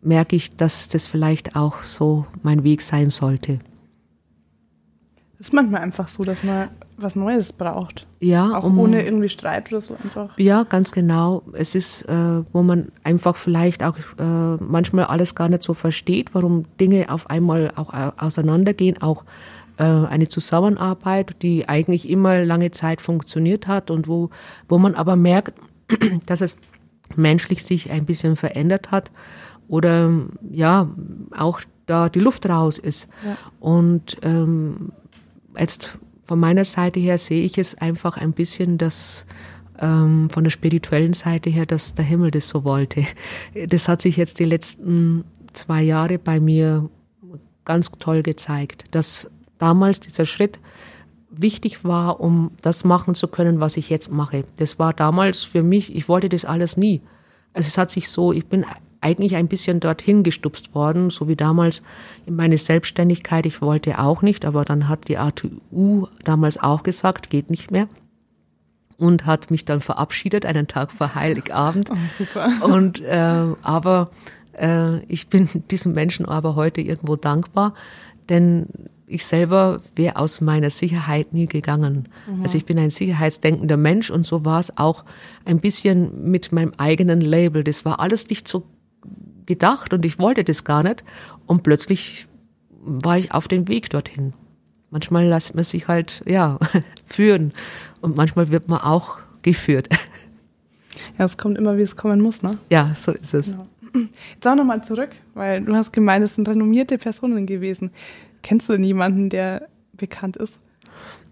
[0.00, 3.58] merke ich, dass das vielleicht auch so mein Weg sein sollte.
[5.38, 8.06] Es ist manchmal einfach so, dass man was Neues braucht.
[8.20, 10.38] Ja, auch um, ohne irgendwie Streit oder so einfach.
[10.38, 11.42] Ja, ganz genau.
[11.52, 16.34] Es ist, äh, wo man einfach vielleicht auch äh, manchmal alles gar nicht so versteht,
[16.34, 19.24] warum Dinge auf einmal auch auseinandergehen, auch
[19.78, 24.30] eine Zusammenarbeit, die eigentlich immer lange Zeit funktioniert hat und wo,
[24.68, 25.54] wo man aber merkt,
[26.26, 26.56] dass es
[27.16, 29.10] menschlich sich ein bisschen verändert hat
[29.68, 30.10] oder
[30.50, 30.88] ja,
[31.36, 33.08] auch da die Luft raus ist.
[33.24, 33.36] Ja.
[33.60, 34.92] Und ähm,
[35.56, 39.26] jetzt von meiner Seite her sehe ich es einfach ein bisschen, dass
[39.78, 43.04] ähm, von der spirituellen Seite her, dass der Himmel das so wollte.
[43.68, 46.88] Das hat sich jetzt die letzten zwei Jahre bei mir
[47.64, 49.30] ganz toll gezeigt, dass
[49.62, 50.58] damals dieser Schritt
[51.30, 54.42] wichtig war, um das machen zu können, was ich jetzt mache.
[54.56, 57.00] Das war damals für mich, ich wollte das alles nie.
[57.54, 58.66] Also es hat sich so, ich bin
[59.00, 61.80] eigentlich ein bisschen dorthin gestupst worden, so wie damals
[62.26, 63.46] in meine Selbstständigkeit.
[63.46, 67.88] Ich wollte auch nicht, aber dann hat die ATU damals auch gesagt, geht nicht mehr.
[68.98, 71.90] Und hat mich dann verabschiedet, einen Tag vor Heiligabend.
[71.90, 72.48] Oh, super.
[72.62, 74.10] Und, äh, aber
[74.52, 77.74] äh, ich bin diesem Menschen aber heute irgendwo dankbar,
[78.28, 78.66] denn
[79.12, 82.08] ich selber wäre aus meiner Sicherheit nie gegangen.
[82.28, 82.42] Mhm.
[82.42, 85.04] Also ich bin ein sicherheitsdenkender Mensch und so war es auch
[85.44, 87.64] ein bisschen mit meinem eigenen Label.
[87.64, 88.64] Das war alles nicht so
[89.46, 91.04] gedacht und ich wollte das gar nicht.
[91.46, 92.26] Und plötzlich
[92.82, 94.32] war ich auf dem Weg dorthin.
[94.90, 96.58] Manchmal lässt man sich halt, ja,
[97.04, 97.52] führen.
[98.00, 99.88] Und manchmal wird man auch geführt.
[101.18, 102.58] Ja, es kommt immer, wie es kommen muss, ne?
[102.68, 103.52] Ja, so ist es.
[103.52, 103.66] Genau.
[104.34, 107.90] Jetzt auch nochmal zurück, weil du hast gemeint, es sind renommierte Personen gewesen.
[108.42, 110.58] Kennst du denn jemanden, der bekannt ist?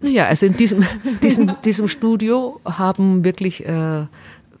[0.01, 0.83] Ja, also in diesem,
[1.23, 4.05] diesem, diesem Studio haben wirklich äh,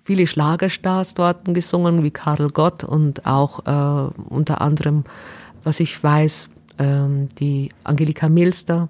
[0.03, 5.03] viele Schlagerstars dort gesungen, wie Karl Gott und auch äh, unter anderem,
[5.63, 8.89] was ich weiß, äh, die Angelika Milster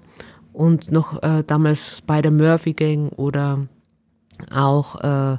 [0.52, 3.66] und noch äh, damals Spider Murphy Gang oder
[4.50, 5.38] auch äh,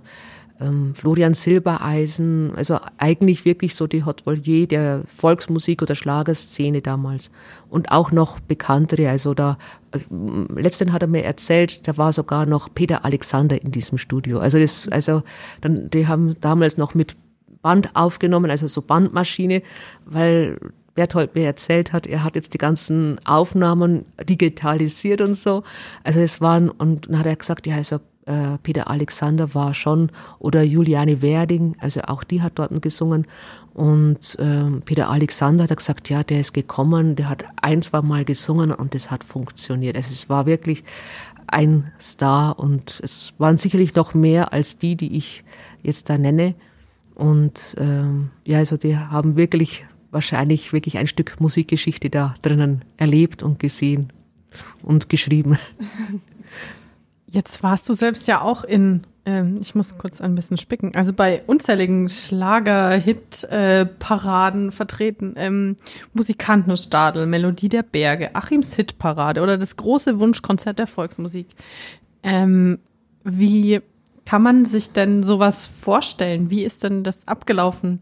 [0.59, 7.31] ähm, Florian Silbereisen, also eigentlich wirklich so die Hot Volier der Volksmusik oder Schlagerszene damals.
[7.69, 9.57] Und auch noch bekanntere, also da,
[9.91, 9.99] äh,
[10.55, 14.39] letztens hat er mir erzählt, da war sogar noch Peter Alexander in diesem Studio.
[14.39, 15.23] Also das, also
[15.61, 17.15] dann, die haben damals noch mit
[17.61, 19.63] Band aufgenommen, also so Bandmaschine,
[20.05, 20.59] weil
[20.95, 25.63] Berthold mir erzählt hat, er hat jetzt die ganzen Aufnahmen digitalisiert und so.
[26.03, 30.11] Also es waren, und dann hat er gesagt, ja, also äh, Peter Alexander war schon
[30.39, 33.27] oder Juliane Werding, also auch die hat dort gesungen.
[33.73, 38.23] Und äh, Peter Alexander hat gesagt, ja, der ist gekommen, der hat ein, zwei Mal
[38.23, 39.95] gesungen und das hat funktioniert.
[39.95, 40.83] Also es war wirklich
[41.47, 45.43] ein Star und es waren sicherlich noch mehr als die, die ich
[45.81, 46.55] jetzt da nenne.
[47.15, 53.43] Und ähm, ja, also die haben wirklich wahrscheinlich wirklich ein Stück Musikgeschichte da drinnen erlebt
[53.43, 54.13] und gesehen
[54.83, 55.57] und geschrieben.
[57.33, 61.13] Jetzt warst du selbst ja auch in, ähm, ich muss kurz ein bisschen spicken, also
[61.13, 65.33] bei unzähligen Schlager-Hit-Paraden vertreten.
[65.35, 65.77] Ähm,
[66.13, 71.47] Musikantenstadel, Melodie der Berge, Achims Hitparade oder das große Wunschkonzert der Volksmusik.
[72.21, 72.77] Ähm,
[73.23, 73.81] wie
[74.25, 76.51] kann man sich denn sowas vorstellen?
[76.51, 77.99] Wie ist denn das abgelaufen?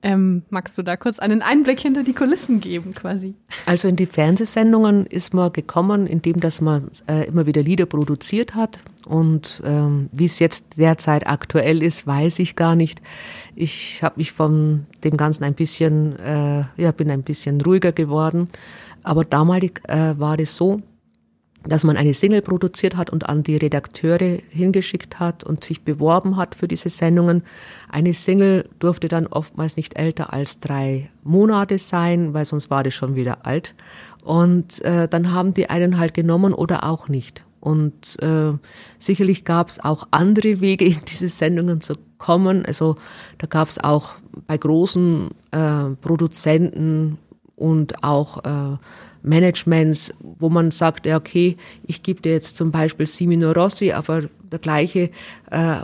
[0.00, 3.34] Ähm, magst du da kurz einen Einblick hinter die Kulissen geben, quasi?
[3.66, 8.54] Also in die Fernsehsendungen ist man gekommen, indem dass man äh, immer wieder Lieder produziert
[8.54, 8.78] hat.
[9.06, 13.02] Und ähm, wie es jetzt derzeit aktuell ist, weiß ich gar nicht.
[13.56, 18.48] Ich habe mich von dem Ganzen ein bisschen, äh, ja, bin ein bisschen ruhiger geworden.
[19.02, 20.80] Aber damalig äh, war das so,
[21.64, 26.36] dass man eine Single produziert hat und an die Redakteure hingeschickt hat und sich beworben
[26.36, 27.42] hat für diese Sendungen.
[27.88, 32.94] Eine Single durfte dann oftmals nicht älter als drei Monate sein, weil sonst war das
[32.94, 33.74] schon wieder alt.
[34.24, 37.42] Und äh, dann haben die einen halt genommen oder auch nicht.
[37.60, 38.52] Und äh,
[38.98, 42.64] sicherlich gab es auch andere Wege, in diese Sendungen zu kommen.
[42.64, 42.96] Also
[43.38, 44.12] da gab es auch
[44.46, 47.18] bei großen äh, Produzenten
[47.56, 48.76] und auch äh,
[49.28, 54.22] Managements, wo man sagt, ja, okay, ich gebe dir jetzt zum Beispiel Simino Rossi, aber
[54.50, 55.10] der gleiche
[55.50, 55.76] äh,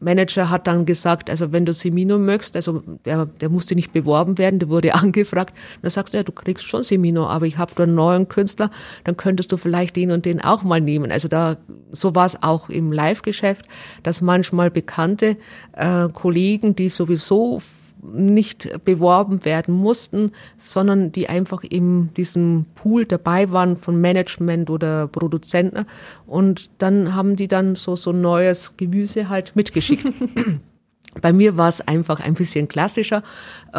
[0.00, 4.38] Manager hat dann gesagt, also wenn du Semino möchtest, also der, der musste nicht beworben
[4.38, 7.72] werden, der wurde angefragt, dann sagst du, ja, du kriegst schon Semino, aber ich habe
[7.74, 8.70] da einen neuen Künstler,
[9.04, 11.12] dann könntest du vielleicht den und den auch mal nehmen.
[11.12, 11.58] Also da,
[11.92, 13.66] so war es auch im Live-Geschäft,
[14.02, 15.36] dass manchmal bekannte
[15.72, 17.60] äh, Kollegen, die sowieso
[18.02, 25.06] nicht beworben werden mussten, sondern die einfach in diesem Pool dabei waren von Management oder
[25.06, 25.86] Produzenten.
[26.26, 30.06] Und dann haben die dann so, so neues Gemüse halt mitgeschickt.
[31.20, 33.22] Bei mir war es einfach ein bisschen klassischer.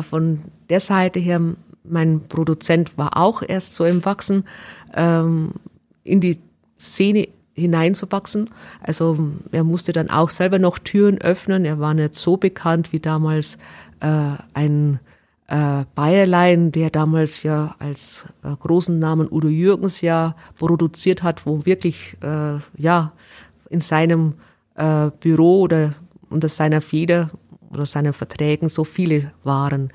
[0.01, 1.41] Von der Seite her,
[1.83, 4.43] mein Produzent war auch erst so im Wachsen,
[4.93, 5.51] ähm,
[6.03, 6.39] in die
[6.79, 8.49] Szene hineinzuwachsen.
[8.81, 11.65] Also er musste dann auch selber noch Türen öffnen.
[11.65, 13.57] Er war nicht so bekannt wie damals
[14.01, 14.99] äh, ein
[15.47, 21.65] äh, Bayerlein, der damals ja als äh, großen Namen Udo Jürgens ja produziert hat, wo
[21.65, 23.13] wirklich äh, ja
[23.69, 24.33] in seinem
[24.75, 25.93] äh, Büro oder
[26.29, 27.29] unter seiner Feder
[27.71, 29.91] oder seinen Verträgen so viele waren.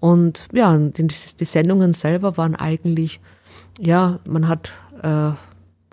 [0.00, 3.20] Und ja, die, die Sendungen selber waren eigentlich,
[3.78, 5.32] ja, man hat äh,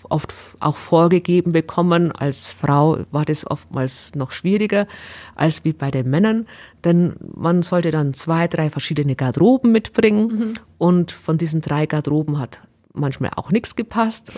[0.09, 2.11] oft auch vorgegeben bekommen.
[2.11, 4.87] Als Frau war das oftmals noch schwieriger
[5.35, 6.47] als wie bei den Männern,
[6.83, 10.53] denn man sollte dann zwei, drei verschiedene Garderoben mitbringen mhm.
[10.77, 12.61] und von diesen drei Garderoben hat
[12.93, 14.31] manchmal auch nichts gepasst.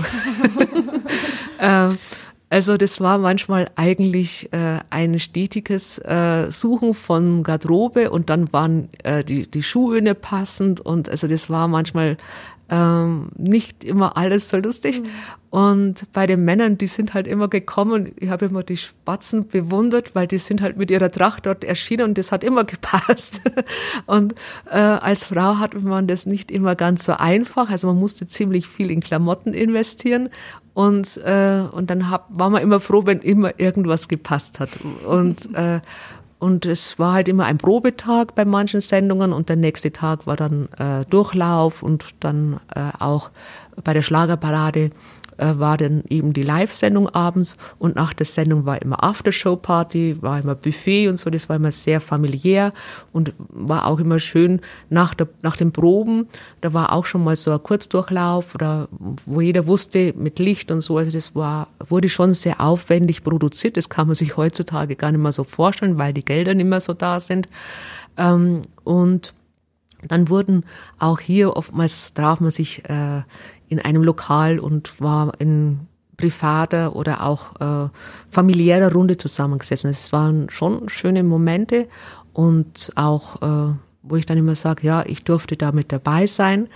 [1.60, 1.96] äh,
[2.52, 8.90] also das war manchmal eigentlich äh, ein stetiges äh, Suchen von Garderobe und dann waren
[9.04, 12.18] äh, die, die Schuhe passend und also das war manchmal
[12.72, 15.02] ähm, nicht immer alles so lustig.
[15.02, 15.08] Mhm.
[15.50, 18.14] Und bei den Männern, die sind halt immer gekommen.
[18.16, 22.06] Ich habe immer die Spatzen bewundert, weil die sind halt mit ihrer Tracht dort erschienen
[22.06, 23.42] und das hat immer gepasst.
[24.06, 24.34] Und
[24.70, 27.70] äh, als Frau hat man das nicht immer ganz so einfach.
[27.70, 30.30] Also man musste ziemlich viel in Klamotten investieren.
[30.74, 34.70] Und, äh, und dann hab, war man immer froh, wenn immer irgendwas gepasst hat.
[35.06, 35.82] Und, äh,
[36.42, 40.36] und es war halt immer ein Probetag bei manchen Sendungen und der nächste Tag war
[40.36, 43.30] dann äh, Durchlauf und dann äh, auch
[43.84, 44.90] bei der Schlagerparade
[45.42, 50.40] äh, war dann eben die Live-Sendung abends und nach der Sendung war immer Aftershow-Party, war
[50.40, 52.72] immer Buffet und so, das war immer sehr familiär
[53.12, 56.28] und war auch immer schön nach, der, nach den Proben,
[56.62, 58.88] da war auch schon mal so ein Kurzdurchlauf oder
[59.26, 63.78] wo jeder wusste mit Licht und so, also das war, wurde schon sehr aufwendig produziert,
[63.78, 66.82] das kann man sich heutzutage gar nicht mehr so vorstellen, weil die Gelder nicht mehr
[66.82, 67.50] so da sind.
[68.16, 69.34] Ähm, und
[70.08, 70.66] dann wurden
[71.00, 73.22] auch hier oftmals traf man sich äh,
[73.72, 77.90] in einem Lokal und war in privater oder auch äh,
[78.30, 79.90] familiärer Runde zusammengesessen.
[79.90, 81.88] Es waren schon schöne Momente
[82.34, 86.68] und auch, äh, wo ich dann immer sage, ja, ich durfte da mit dabei sein.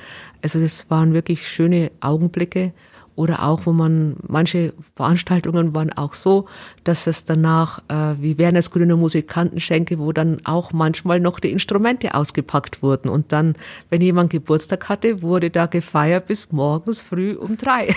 [0.41, 2.71] Also das waren wirklich schöne Augenblicke
[3.15, 6.47] oder auch, wo man, manche Veranstaltungen waren auch so,
[6.83, 12.13] dass es danach, äh, wie Werners grüne Musikantenschenke, wo dann auch manchmal noch die Instrumente
[12.13, 13.09] ausgepackt wurden.
[13.09, 13.55] Und dann,
[13.89, 17.95] wenn jemand Geburtstag hatte, wurde da gefeiert bis morgens früh um drei.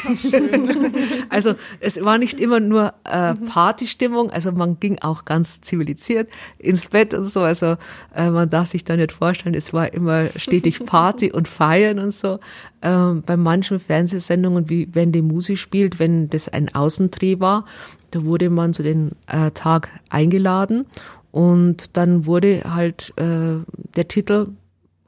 [1.31, 3.47] also es war nicht immer nur äh, mhm.
[3.47, 6.29] Partystimmung, also man ging auch ganz zivilisiert
[6.59, 7.43] ins Bett und so.
[7.43, 7.77] Also
[8.15, 12.13] äh, man darf sich da nicht vorstellen, es war immer stetig Party und Feiern und
[12.13, 12.39] so.
[12.81, 17.65] Ähm, bei manchen Fernsehsendungen, wie wenn die Musik spielt, wenn das ein Außendreh war,
[18.13, 20.87] da wurde man zu den äh, Tag eingeladen
[21.33, 23.57] und dann wurde halt äh,
[23.97, 24.51] der Titel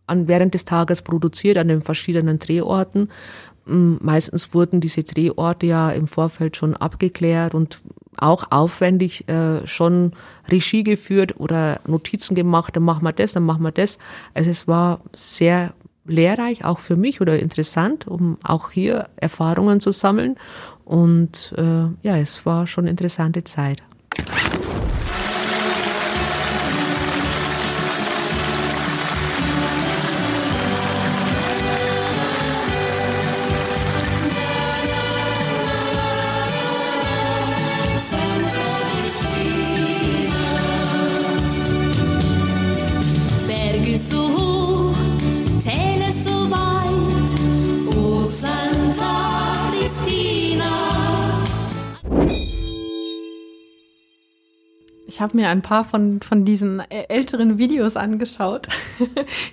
[0.06, 3.09] an, während des Tages produziert an den verschiedenen Drehorten.
[3.66, 7.80] Meistens wurden diese Drehorte ja im Vorfeld schon abgeklärt und
[8.16, 10.12] auch aufwendig äh, schon
[10.48, 13.98] Regie geführt oder Notizen gemacht, dann machen wir das, dann machen wir das.
[14.35, 15.72] Also es war sehr
[16.04, 20.36] lehrreich, auch für mich oder interessant, um auch hier Erfahrungen zu sammeln.
[20.84, 23.82] Und äh, ja, es war schon interessante Zeit.
[55.20, 58.68] Ich habe mir ein paar von, von diesen älteren Videos angeschaut.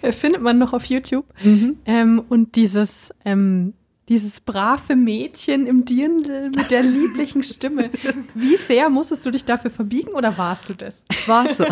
[0.12, 1.25] Findet man noch auf YouTube.
[1.43, 1.75] Mhm.
[1.86, 3.73] Ähm, und dieses, ähm,
[4.08, 7.89] dieses brave Mädchen im Dirndl mit der lieblichen Stimme.
[8.34, 10.95] Wie sehr musstest du dich dafür verbiegen oder warst du das?
[11.12, 11.65] Ich war so.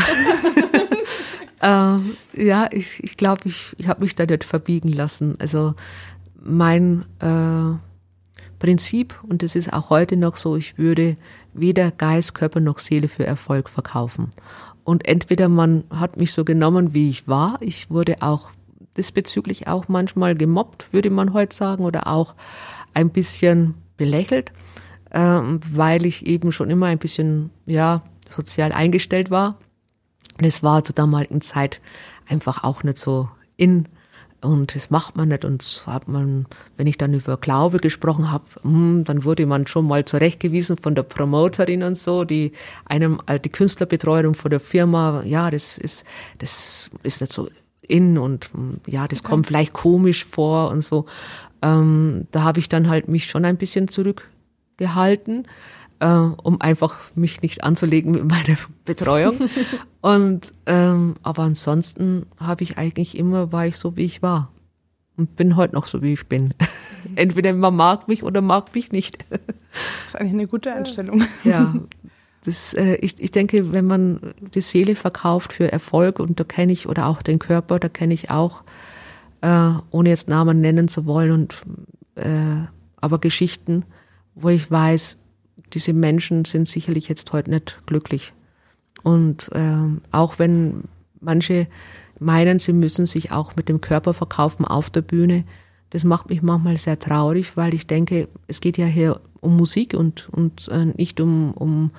[1.62, 5.36] ähm, ja, ich ich, glaube, ich, ich habe mich da nicht verbiegen lassen.
[5.40, 5.74] Also
[6.44, 7.78] mein äh,
[8.60, 11.16] Prinzip, und das ist auch heute noch so, ich würde
[11.60, 14.32] weder Geist, Körper noch Seele für Erfolg verkaufen.
[14.84, 18.52] Und entweder man hat mich so genommen, wie ich war, ich wurde auch
[18.98, 22.36] diesbezüglich auch manchmal gemobbt, würde man heute sagen, oder auch
[22.94, 24.54] ein bisschen belächelt,
[25.12, 29.58] ähm, weil ich eben schon immer ein bisschen, ja, sozial eingestellt war.
[30.38, 31.80] Es war zur damaligen Zeit
[32.28, 33.88] einfach auch nicht so in
[34.42, 35.46] und das macht man nicht.
[35.46, 36.46] Und so hat man,
[36.78, 40.96] wenn ich dann über Glaube gesprochen habe, hm, dann wurde man schon mal zurechtgewiesen von
[40.96, 42.52] der Promoterin und so, die
[42.86, 46.06] einem äh, die Künstlerbetreuung von der Firma, ja, das ist,
[46.40, 47.50] das ist nicht so
[47.82, 49.30] in und hm, ja, das okay.
[49.30, 51.06] kommt vielleicht komisch vor und so.
[51.62, 55.48] Ähm, da habe ich dann halt mich schon ein bisschen zurückgehalten
[56.00, 59.50] äh, um einfach mich nicht anzulegen mit meiner Betreuung.
[60.06, 64.52] und ähm, aber ansonsten habe ich eigentlich immer war ich so wie ich war
[65.18, 66.54] und bin heute noch so wie ich bin.
[67.16, 69.18] Entweder man mag mich oder mag mich nicht.
[69.32, 69.40] das
[70.10, 71.24] ist eigentlich eine gute Einstellung.
[71.44, 71.74] ja.
[72.44, 76.74] Das, äh, ich, ich denke, wenn man die Seele verkauft für Erfolg und da kenne
[76.74, 78.62] ich oder auch den Körper, da kenne ich auch,
[79.42, 81.64] äh, ohne jetzt Namen nennen zu wollen und
[82.14, 82.68] äh,
[83.02, 83.84] aber Geschichten,
[84.36, 85.18] wo ich weiß,
[85.74, 88.36] diese Menschen sind sicherlich jetzt heute nicht glücklich.
[89.06, 89.78] Und äh,
[90.12, 90.86] auch wenn
[91.22, 91.68] manche
[92.20, 95.44] meinen, sie müssen sich auch mit dem Körper verkaufen auf der Bühne,
[95.92, 99.94] das macht mich manchmal sehr traurig, weil ich denke, es geht ja hier um Musik
[99.94, 101.92] und, und äh, nicht um, um,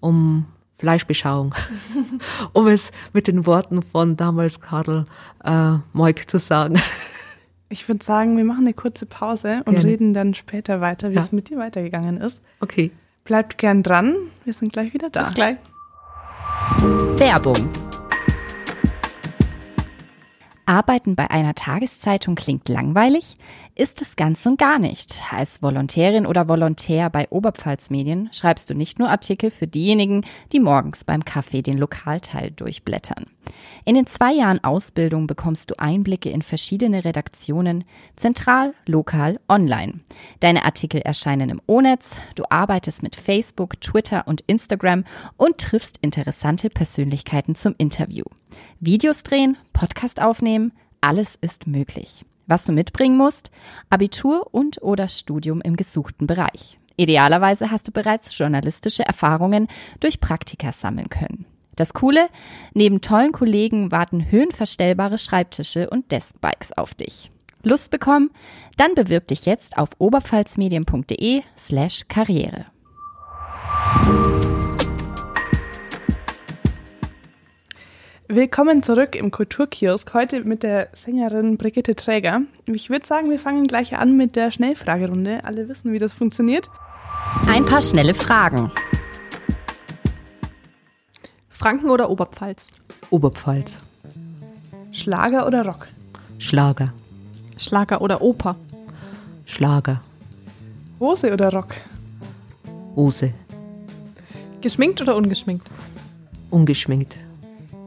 [0.00, 0.46] um
[0.80, 1.54] Fleischbeschauung,
[2.52, 5.06] um es mit den Worten von damals Karl
[5.44, 6.74] äh, Moik zu sagen.
[7.70, 9.84] Ich würde sagen, wir machen eine kurze Pause und Gerne.
[9.84, 11.22] reden dann später weiter, wie ja.
[11.22, 12.40] es mit dir weitergegangen ist.
[12.60, 12.90] Okay.
[13.24, 14.14] Bleibt gern dran.
[14.44, 15.24] Wir sind gleich wieder da.
[15.24, 15.58] Bis gleich.
[17.18, 17.68] Werbung.
[20.68, 23.34] Arbeiten bei einer Tageszeitung klingt langweilig?
[23.74, 25.14] Ist es ganz und gar nicht.
[25.30, 30.60] Als Volontärin oder Volontär bei Oberpfalz Medien schreibst du nicht nur Artikel für diejenigen, die
[30.60, 33.24] morgens beim Kaffee den Lokalteil durchblättern.
[33.86, 37.84] In den zwei Jahren Ausbildung bekommst du Einblicke in verschiedene Redaktionen,
[38.16, 40.00] zentral, lokal, online.
[40.40, 45.04] Deine Artikel erscheinen im O-Netz, du arbeitest mit Facebook, Twitter und Instagram
[45.38, 48.24] und triffst interessante Persönlichkeiten zum Interview.
[48.80, 52.24] Videos drehen, Podcast aufnehmen, alles ist möglich.
[52.48, 53.52] Was du mitbringen musst?
[53.90, 56.76] Abitur und oder Studium im gesuchten Bereich.
[56.96, 59.68] Idealerweise hast du bereits journalistische Erfahrungen
[60.00, 61.46] durch Praktika sammeln können.
[61.76, 62.28] Das Coole,
[62.74, 67.30] neben tollen Kollegen warten höhenverstellbare Schreibtische und Deskbikes auf dich.
[67.62, 68.30] Lust bekommen?
[68.78, 72.64] Dann bewirb dich jetzt auf oberpfalzmedien.de slash Karriere.
[78.30, 82.42] Willkommen zurück im Kulturkiosk, heute mit der Sängerin Brigitte Träger.
[82.66, 85.44] Ich würde sagen, wir fangen gleich an mit der Schnellfragerunde.
[85.44, 86.68] Alle wissen, wie das funktioniert.
[87.46, 88.70] Ein paar schnelle Fragen.
[91.48, 92.68] Franken oder Oberpfalz?
[93.08, 93.78] Oberpfalz.
[94.92, 95.88] Schlager oder Rock?
[96.38, 96.92] Schlager.
[97.56, 98.56] Schlager oder Oper?
[99.46, 100.02] Schlager.
[101.00, 101.76] Hose oder Rock?
[102.94, 103.32] Hose.
[104.60, 105.66] Geschminkt oder ungeschminkt?
[106.50, 107.16] Ungeschminkt.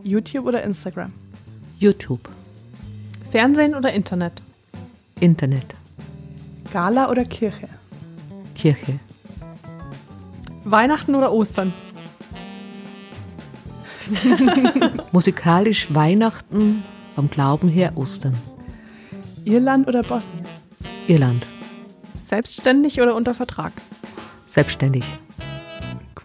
[0.04, 1.14] YouTube oder Instagram?
[1.80, 2.30] YouTube.
[3.30, 4.42] Fernsehen oder Internet?
[5.20, 5.66] Internet.
[6.72, 7.68] Gala oder Kirche?
[8.56, 9.00] Kirche.
[10.64, 11.74] Weihnachten oder Ostern?
[15.12, 18.36] Musikalisch Weihnachten, vom Glauben her Ostern.
[19.46, 20.46] Irland oder Bosnien?
[21.08, 21.46] Irland.
[22.24, 23.74] Selbstständig oder unter Vertrag?
[24.46, 25.04] Selbstständig.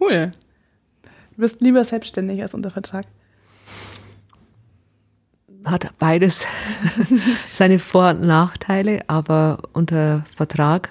[0.00, 0.32] Cool.
[1.34, 3.06] Du bist lieber selbstständig als unter Vertrag
[5.66, 6.46] hat beides
[7.50, 10.90] seine Vor- und Nachteile, aber unter Vertrag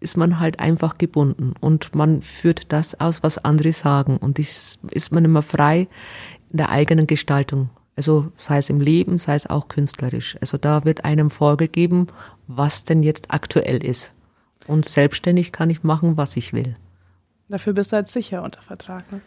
[0.00, 4.80] ist man halt einfach gebunden und man führt das aus, was andere sagen und ist,
[4.92, 5.88] ist man immer frei
[6.50, 7.68] in der eigenen Gestaltung.
[7.96, 10.36] Also sei es im Leben, sei es auch künstlerisch.
[10.40, 12.06] Also da wird einem vorgegeben,
[12.46, 14.14] was denn jetzt aktuell ist.
[14.66, 16.76] Und selbstständig kann ich machen, was ich will.
[17.48, 19.20] Dafür bist du halt sicher unter Vertrag, ne?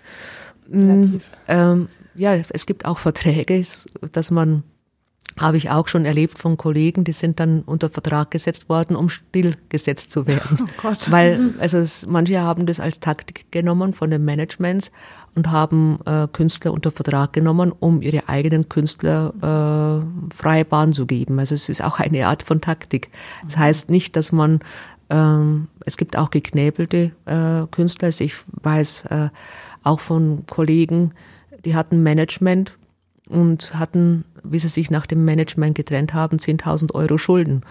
[0.68, 3.64] Mm, ähm, ja, es gibt auch Verträge,
[4.12, 4.64] dass man
[5.40, 9.10] habe ich auch schon erlebt von Kollegen, die sind dann unter Vertrag gesetzt worden, um
[9.10, 10.60] stillgesetzt zu werden.
[10.62, 11.12] Oh Gott.
[11.12, 14.92] Weil, also es, manche haben das als Taktik genommen von den Managements
[15.36, 21.06] und haben äh, Künstler unter Vertrag genommen, um ihre eigenen Künstler äh, freie Bahn zu
[21.06, 21.40] geben.
[21.40, 23.10] Also es ist auch eine Art von Taktik.
[23.46, 24.60] Das heißt nicht, dass man
[25.10, 28.08] ähm, es gibt auch geknäbelte äh, Künstler.
[28.08, 29.30] Also ich weiß äh,
[29.84, 31.12] auch von Kollegen,
[31.66, 32.78] die hatten Management
[33.30, 37.62] und hatten, wie sie sich nach dem Management getrennt haben, 10.000 Euro Schulden.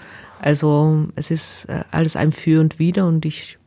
[0.40, 3.58] Also es ist äh, alles ein Für und Wider und ich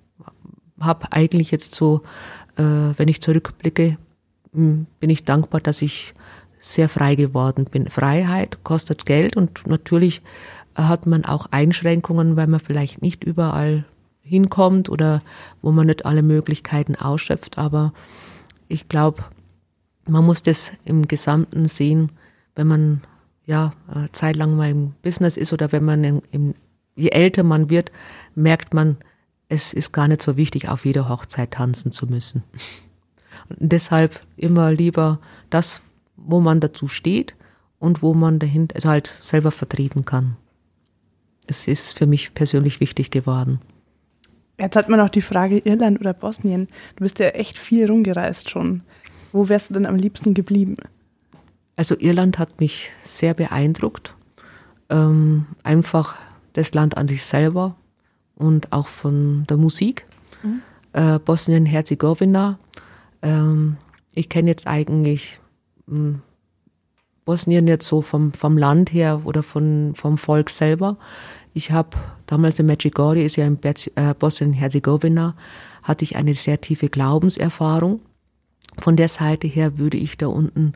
[0.79, 2.01] habe eigentlich jetzt so,
[2.57, 3.97] äh, wenn ich zurückblicke,
[4.51, 6.13] bin ich dankbar, dass ich
[6.59, 7.89] sehr frei geworden bin.
[7.89, 10.21] Freiheit kostet Geld und natürlich
[10.75, 13.85] hat man auch Einschränkungen, weil man vielleicht nicht überall
[14.21, 15.21] hinkommt oder
[15.61, 17.57] wo man nicht alle Möglichkeiten ausschöpft.
[17.57, 17.93] Aber
[18.67, 19.23] ich glaube,
[20.07, 22.11] man muss das im Gesamten sehen,
[22.55, 23.01] wenn man
[23.45, 26.53] ja äh, zeitlang mal im Business ist oder wenn man im, im,
[26.95, 27.91] je älter man wird,
[28.33, 28.97] merkt man,
[29.47, 32.43] es ist gar nicht so wichtig, auf jeder Hochzeit tanzen zu müssen.
[33.49, 35.81] Und deshalb immer lieber das,
[36.15, 37.35] wo man dazu steht
[37.79, 40.37] und wo man dahinter, also halt selber vertreten kann.
[41.45, 43.59] Es ist für mich persönlich wichtig geworden.
[44.59, 46.67] Jetzt hat man noch die Frage Irland oder Bosnien.
[46.95, 48.81] Du bist ja echt viel rumgereist schon.
[49.31, 50.77] Wo wärst du denn am liebsten geblieben?
[51.75, 54.15] Also Irland hat mich sehr beeindruckt.
[54.89, 56.15] Ähm, einfach
[56.53, 57.75] das Land an sich selber
[58.35, 60.05] und auch von der Musik.
[60.41, 60.61] Mhm.
[60.93, 62.59] Äh, Bosnien-Herzegowina.
[63.21, 63.75] Ähm,
[64.13, 65.39] ich kenne jetzt eigentlich
[65.87, 66.21] mh, hm,
[67.25, 70.97] Bosnien jetzt so vom, vom Land her oder von, vom Volk selber.
[71.57, 71.97] Ich habe
[72.27, 75.35] damals in Medjugorje, ist ja in äh, Bosnien-Herzegowina,
[75.83, 78.01] hatte ich eine sehr tiefe Glaubenserfahrung.
[78.77, 80.73] Von der Seite her würde ich da unten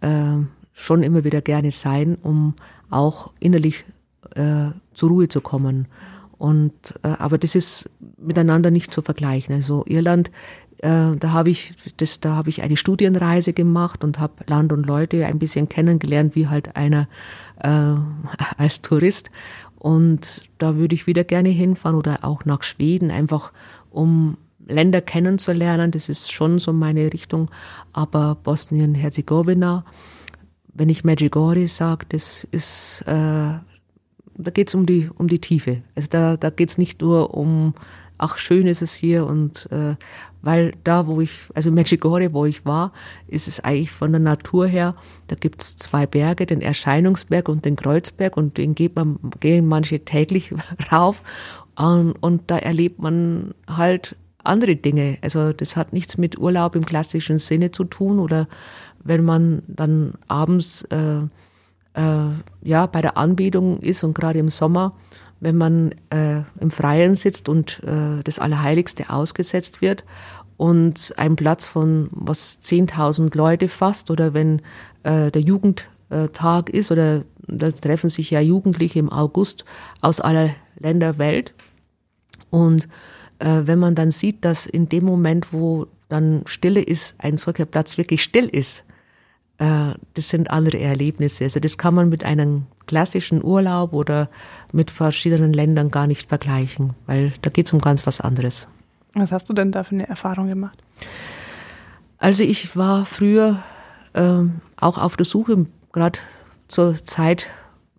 [0.00, 0.38] äh,
[0.72, 2.54] schon immer wieder gerne sein, um
[2.88, 3.84] auch innerlich
[4.34, 5.86] äh, zur Ruhe zu kommen.
[6.38, 6.72] Und
[7.02, 9.54] äh, aber das ist miteinander nicht zu vergleichen.
[9.54, 10.30] Also Irland,
[10.78, 14.86] äh, da habe ich das, da habe ich eine Studienreise gemacht und habe Land und
[14.86, 17.06] Leute ein bisschen kennengelernt, wie halt einer
[17.62, 17.68] äh,
[18.56, 19.30] als Tourist.
[19.82, 23.50] Und da würde ich wieder gerne hinfahren oder auch nach Schweden, einfach
[23.90, 25.90] um Länder kennenzulernen.
[25.90, 27.50] Das ist schon so meine Richtung.
[27.92, 29.84] Aber Bosnien-Herzegowina,
[30.72, 35.82] wenn ich Medjugorje sage, das ist, äh, da geht es um die, um die Tiefe.
[35.96, 37.74] Also da, da geht es nicht nur um,
[38.18, 39.96] ach, schön ist es hier und äh,
[40.42, 42.92] weil da, wo ich, also Medjugorje, wo ich war,
[43.28, 44.94] ist es eigentlich von der Natur her,
[45.28, 49.66] da gibt es zwei Berge, den Erscheinungsberg und den Kreuzberg und den geht man, gehen
[49.66, 50.52] manche täglich
[50.92, 51.22] rauf
[51.76, 55.18] und, und da erlebt man halt andere Dinge.
[55.22, 58.48] Also das hat nichts mit Urlaub im klassischen Sinne zu tun oder
[59.04, 61.20] wenn man dann abends äh,
[61.94, 62.30] äh,
[62.62, 64.94] ja bei der Anbetung ist und gerade im Sommer,
[65.42, 70.04] wenn man äh, im Freien sitzt und äh, das Allerheiligste ausgesetzt wird
[70.56, 74.62] und ein Platz von was 10.000 Leute fasst oder wenn
[75.02, 79.64] äh, der Jugendtag ist oder da treffen sich ja Jugendliche im August
[80.00, 81.54] aus aller Länder Welt.
[82.50, 82.86] Und
[83.40, 87.64] äh, wenn man dann sieht, dass in dem Moment, wo dann Stille ist, ein solcher
[87.64, 88.84] Platz wirklich still ist,
[89.62, 91.44] das sind andere Erlebnisse.
[91.44, 94.28] Also das kann man mit einem klassischen Urlaub oder
[94.72, 98.68] mit verschiedenen Ländern gar nicht vergleichen, weil da geht es um ganz was anderes.
[99.14, 100.78] Was hast du denn da für eine Erfahrung gemacht?
[102.18, 103.62] Also ich war früher
[104.14, 106.18] ähm, auch auf der Suche, gerade
[106.68, 107.46] zur Zeit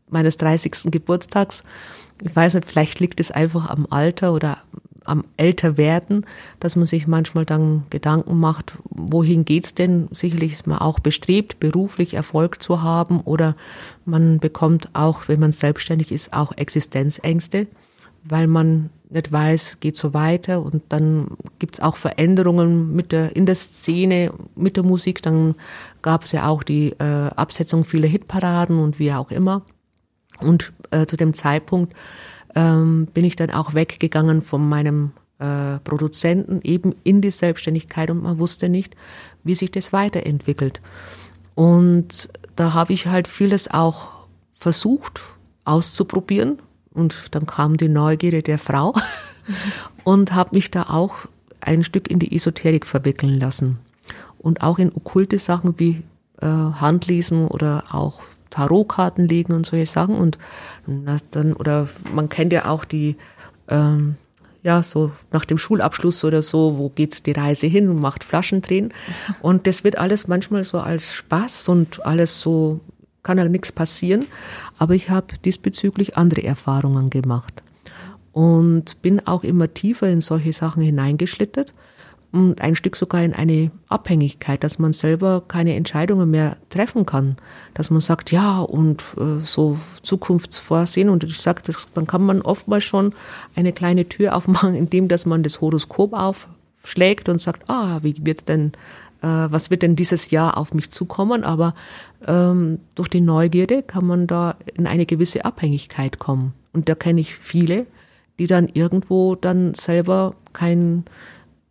[0.09, 0.91] meines 30.
[0.91, 1.63] Geburtstags.
[2.21, 4.59] Ich weiß nicht, vielleicht liegt es einfach am Alter oder
[5.05, 6.25] am Älterwerden,
[6.59, 10.07] dass man sich manchmal dann Gedanken macht, wohin geht's denn?
[10.11, 13.55] Sicherlich ist man auch bestrebt, beruflich Erfolg zu haben oder
[14.05, 17.67] man bekommt auch, wenn man selbstständig ist, auch Existenzängste,
[18.23, 21.27] weil man nicht weiß, geht so weiter und dann
[21.59, 25.21] gibt's auch Veränderungen mit der, in der Szene, mit der Musik.
[25.21, 25.55] Dann
[26.01, 29.61] gab's ja auch die äh, Absetzung vieler Hitparaden und wie auch immer.
[30.39, 31.93] Und äh, zu dem Zeitpunkt
[32.55, 38.23] ähm, bin ich dann auch weggegangen von meinem äh, Produzenten eben in die Selbstständigkeit und
[38.23, 38.95] man wusste nicht,
[39.43, 40.81] wie sich das weiterentwickelt.
[41.55, 44.09] Und da habe ich halt vieles auch
[44.55, 45.21] versucht
[45.65, 46.59] auszuprobieren
[46.93, 48.93] und dann kam die Neugierde der Frau
[50.03, 51.25] und habe mich da auch
[51.59, 53.79] ein Stück in die Esoterik verwickeln lassen
[54.37, 56.03] und auch in okkulte Sachen wie
[56.41, 58.21] äh, Handlesen oder auch
[58.53, 60.15] Tarotkarten legen und solche Sachen.
[60.15, 60.37] Und
[61.31, 63.15] dann, oder man kennt ja auch die,
[63.67, 64.15] ähm,
[64.61, 68.61] ja, so nach dem Schulabschluss oder so, wo geht's die Reise hin und macht Flaschen
[68.61, 68.93] drehen.
[69.41, 72.79] Und das wird alles manchmal so als Spaß und alles so,
[73.23, 74.25] kann ja nichts passieren.
[74.77, 77.63] Aber ich habe diesbezüglich andere Erfahrungen gemacht.
[78.31, 81.73] Und bin auch immer tiefer in solche Sachen hineingeschlittert
[82.33, 87.37] und ein Stück sogar in eine Abhängigkeit, dass man selber keine Entscheidungen mehr treffen kann,
[87.75, 91.61] dass man sagt, ja und äh, so Zukunftsvorsehen und ich sage,
[91.93, 93.13] dann kann man oftmals schon
[93.55, 98.49] eine kleine Tür aufmachen, indem dass man das Horoskop aufschlägt und sagt, ah, wie wird
[98.49, 98.71] denn
[99.21, 101.43] äh, was wird denn dieses Jahr auf mich zukommen?
[101.43, 101.75] Aber
[102.25, 106.53] ähm, durch die Neugierde kann man da in eine gewisse Abhängigkeit kommen.
[106.73, 107.85] Und da kenne ich viele,
[108.39, 111.05] die dann irgendwo dann selber kein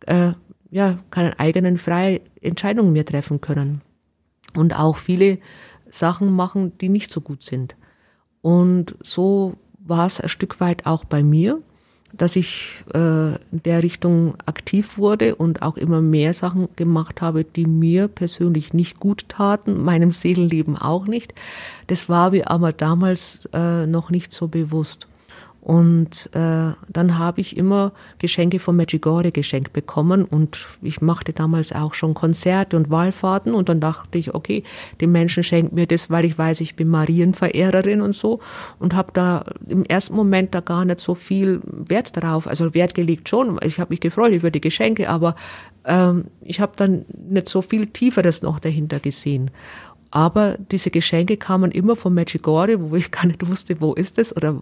[0.05, 0.33] äh,
[0.73, 3.81] ja, keine eigenen freie Entscheidungen mehr treffen können.
[4.55, 5.37] Und auch viele
[5.87, 7.75] Sachen machen, die nicht so gut sind.
[8.41, 11.61] Und so war es ein Stück weit auch bei mir.
[12.15, 17.43] dass ich äh, in der Richtung aktiv wurde und auch immer mehr Sachen gemacht habe,
[17.43, 21.33] die mir persönlich nicht gut taten, meinem Seelenleben auch nicht.
[21.87, 25.07] Das war mir aber damals äh, noch nicht so bewusst.
[25.63, 31.71] Und äh, dann habe ich immer Geschenke von Medjugorje geschenkt bekommen und ich machte damals
[31.71, 34.63] auch schon Konzerte und Wallfahrten und dann dachte ich, okay,
[34.99, 38.41] die Menschen schenken mir das, weil ich weiß, ich bin Marienverehrerin und so
[38.77, 42.93] und habe da im ersten Moment da gar nicht so viel Wert drauf, also Wert
[42.93, 43.57] gelegt schon.
[43.63, 45.33] Ich habe mich gefreut über die Geschenke, aber
[45.85, 49.49] ähm, ich habe dann nicht so viel Tieferes noch dahinter gesehen.
[50.11, 54.35] Aber diese Geschenke kamen immer von Medjugorje, wo ich gar nicht wusste, wo ist es
[54.35, 54.61] oder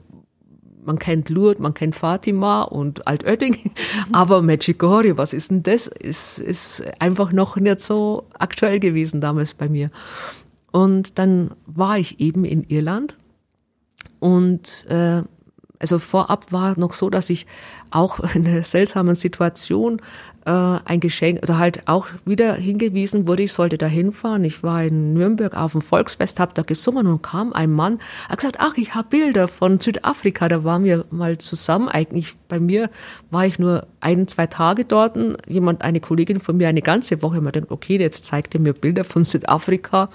[0.83, 3.71] man kennt Lourdes, man kennt Fatima und Altötting, mhm.
[4.13, 5.87] aber Medjugorje, was ist denn das?
[5.87, 9.91] Ist, ist einfach noch nicht so aktuell gewesen damals bei mir.
[10.71, 13.17] Und dann war ich eben in Irland
[14.19, 15.23] und äh,
[15.81, 17.47] also vorab war noch so, dass ich
[17.89, 20.01] auch in einer seltsamen Situation
[20.45, 24.43] äh, ein Geschenk oder halt auch wieder hingewiesen wurde, ich sollte da hinfahren.
[24.43, 28.39] Ich war in Nürnberg auf dem Volksfest, habe da gesungen und kam ein Mann, hat
[28.39, 31.89] gesagt, ach, ich habe Bilder von Südafrika, da waren wir mal zusammen.
[31.89, 32.89] Eigentlich bei mir
[33.29, 35.17] war ich nur ein, zwei Tage dort.
[35.47, 38.73] Jemand, eine Kollegin von mir eine ganze Woche, man denkt, okay, jetzt zeigt er mir
[38.73, 40.09] Bilder von Südafrika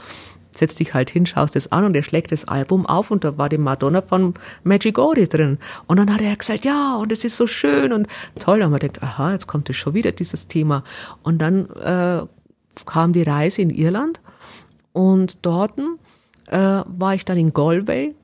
[0.58, 3.38] setzt dich halt hin, schaust es an und er schlägt das Album auf und da
[3.38, 4.34] war die Madonna von
[4.64, 5.58] Magic drin.
[5.86, 8.06] Und dann hat er gesagt, ja, und es ist so schön und
[8.38, 8.62] toll.
[8.62, 10.82] Und man denkt, aha, jetzt kommt es schon wieder, dieses Thema.
[11.22, 12.26] Und dann äh,
[12.84, 14.20] kam die Reise in Irland
[14.92, 15.78] und dort
[16.46, 18.14] äh, war ich dann in Galway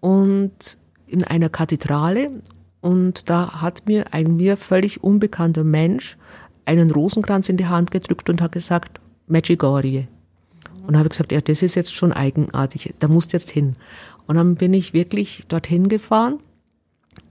[0.00, 2.30] und in einer Kathedrale
[2.80, 6.16] und da hat mir ein mir völlig unbekannter Mensch
[6.64, 10.08] einen Rosenkranz in die Hand gedrückt und hat gesagt, Medjugorje.
[10.86, 13.76] Und habe gesagt, ja, das ist jetzt schon eigenartig, da musst du jetzt hin.
[14.26, 16.40] Und dann bin ich wirklich dorthin gefahren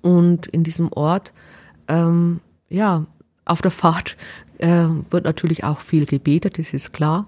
[0.02, 1.34] und in diesem Ort,
[1.88, 3.06] ähm, ja,
[3.46, 4.18] auf der Fahrt
[4.58, 7.28] äh, wird natürlich auch viel gebetet, das ist klar.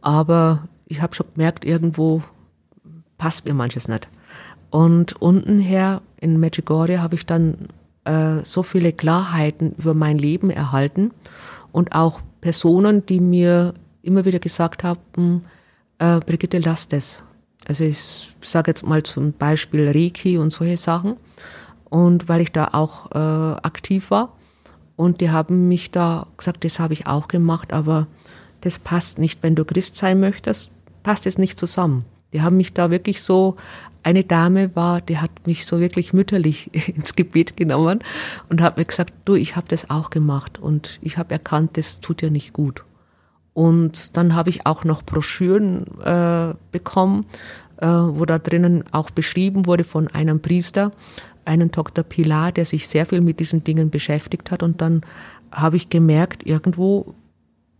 [0.00, 2.22] Aber ich habe schon gemerkt, irgendwo
[3.18, 4.08] passt mir manches nicht.
[4.70, 7.68] Und unten her in Medjugorje habe ich dann
[8.04, 11.10] äh, so viele Klarheiten über mein Leben erhalten
[11.72, 15.44] und auch Personen, die mir immer wieder gesagt haben,
[15.98, 17.22] äh, Brigitte, lass das.
[17.66, 21.16] Also ich sage jetzt mal zum Beispiel Reiki und solche Sachen.
[21.90, 24.36] Und weil ich da auch äh, aktiv war.
[24.96, 28.08] Und die haben mich da gesagt, das habe ich auch gemacht, aber
[28.60, 29.42] das passt nicht.
[29.42, 30.70] Wenn du Christ sein möchtest,
[31.02, 32.04] passt es nicht zusammen.
[32.32, 33.56] Die haben mich da wirklich so,
[34.02, 38.00] eine Dame war, die hat mich so wirklich mütterlich ins Gebet genommen
[38.48, 42.00] und hat mir gesagt, du, ich habe das auch gemacht und ich habe erkannt, das
[42.00, 42.84] tut dir nicht gut.
[43.54, 47.26] Und dann habe ich auch noch Broschüren äh, bekommen,
[47.78, 50.92] äh, wo da drinnen auch beschrieben wurde von einem Priester,
[51.44, 52.04] einen Dr.
[52.04, 54.62] Pilar, der sich sehr viel mit diesen Dingen beschäftigt hat.
[54.62, 55.02] Und dann
[55.50, 57.14] habe ich gemerkt, irgendwo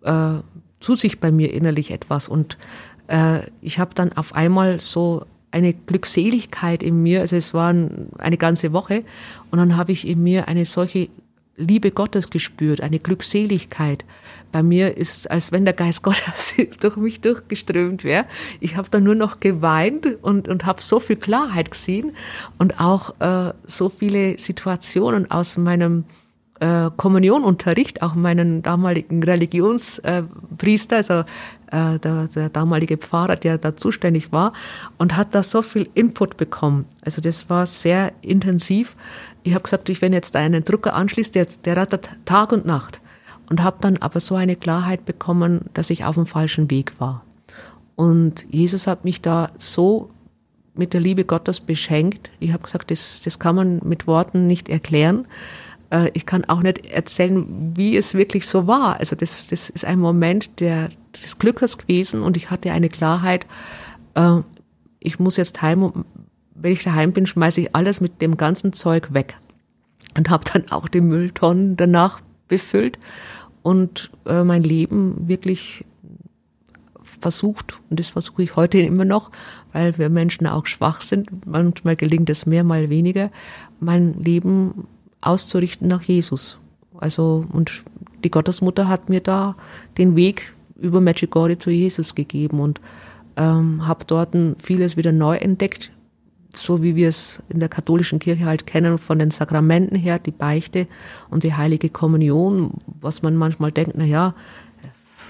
[0.02, 0.34] äh,
[0.80, 2.28] tut sich bei mir innerlich etwas.
[2.28, 2.56] Und
[3.08, 7.74] äh, ich habe dann auf einmal so eine Glückseligkeit in mir, also es war
[8.18, 9.04] eine ganze Woche,
[9.50, 11.08] und dann habe ich in mir eine solche
[11.58, 14.04] Liebe Gottes gespürt, eine Glückseligkeit.
[14.52, 18.24] Bei mir ist, als wenn der Geist Gottes durch mich durchgeströmt wäre.
[18.60, 22.12] Ich habe da nur noch geweint und, und habe so viel Klarheit gesehen
[22.56, 26.04] und auch äh, so viele Situationen aus meinem
[26.60, 31.14] äh, Kommunionunterricht, auch meinen damaligen Religionspriester, äh, also
[31.70, 34.52] äh, der, der damalige Pfarrer, der da zuständig war,
[34.96, 36.86] und hat da so viel Input bekommen.
[37.02, 38.96] Also das war sehr intensiv.
[39.42, 43.00] Ich habe gesagt, ich wenn jetzt einen Drucker anschließt, der, der rattert Tag und Nacht.
[43.50, 47.24] Und habe dann aber so eine Klarheit bekommen, dass ich auf dem falschen Weg war.
[47.96, 50.10] Und Jesus hat mich da so
[50.74, 52.30] mit der Liebe Gottes beschenkt.
[52.40, 55.26] Ich habe gesagt, das, das kann man mit Worten nicht erklären.
[55.90, 58.98] Äh, ich kann auch nicht erzählen, wie es wirklich so war.
[58.98, 63.46] Also das, das ist ein Moment der, des Glückes gewesen und ich hatte eine Klarheit,
[64.14, 64.40] äh,
[65.00, 66.04] ich muss jetzt heim und
[66.60, 69.36] wenn ich daheim bin, schmeiße ich alles mit dem ganzen Zeug weg.
[70.16, 72.98] Und habe dann auch die Mülltonnen danach befüllt
[73.62, 75.84] und äh, mein Leben wirklich
[77.20, 79.30] versucht, und das versuche ich heute immer noch,
[79.72, 83.30] weil wir Menschen auch schwach sind, manchmal gelingt es mehr, mal weniger,
[83.80, 84.86] mein Leben
[85.20, 86.58] auszurichten nach Jesus.
[86.96, 87.82] Also, und
[88.24, 89.56] die Gottesmutter hat mir da
[89.98, 92.80] den Weg über Medjugorje zu Jesus gegeben und
[93.36, 95.90] ähm, habe dort vieles wieder neu entdeckt,
[96.62, 100.30] so wie wir es in der katholischen Kirche halt kennen, von den Sakramenten her, die
[100.30, 100.86] Beichte
[101.30, 104.34] und die heilige Kommunion, was man manchmal denkt, na ja,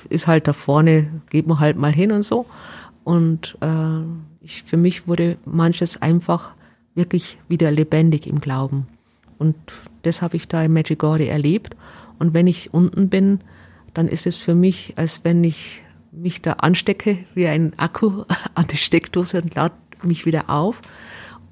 [0.08, 2.46] ist halt da vorne, geht man halt mal hin und so.
[3.04, 4.00] Und äh,
[4.40, 6.54] ich, für mich wurde manches einfach
[6.94, 8.86] wirklich wieder lebendig im Glauben.
[9.38, 9.56] Und
[10.02, 11.76] das habe ich da in Medjugorje erlebt.
[12.18, 13.40] Und wenn ich unten bin,
[13.94, 15.80] dann ist es für mich, als wenn ich
[16.12, 18.24] mich da anstecke wie ein Akku
[18.54, 20.82] an die Steckdose und lade mich wieder auf.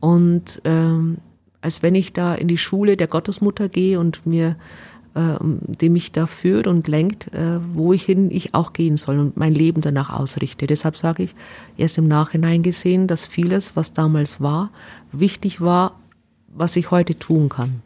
[0.01, 1.19] Und ähm,
[1.61, 4.57] als wenn ich da in die Schule der Gottesmutter gehe und mir
[5.17, 9.19] äh, die mich da führt und lenkt, äh, wo ich hin ich auch gehen soll
[9.19, 10.67] und mein Leben danach ausrichte.
[10.67, 11.35] Deshalb sage ich,
[11.79, 14.71] erst im Nachhinein gesehen, dass vieles, was damals war,
[15.13, 15.99] wichtig war,
[16.49, 17.83] was ich heute tun kann.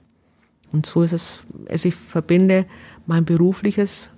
[0.72, 2.66] Und so ist es, also ich verbinde
[3.06, 4.10] mein berufliches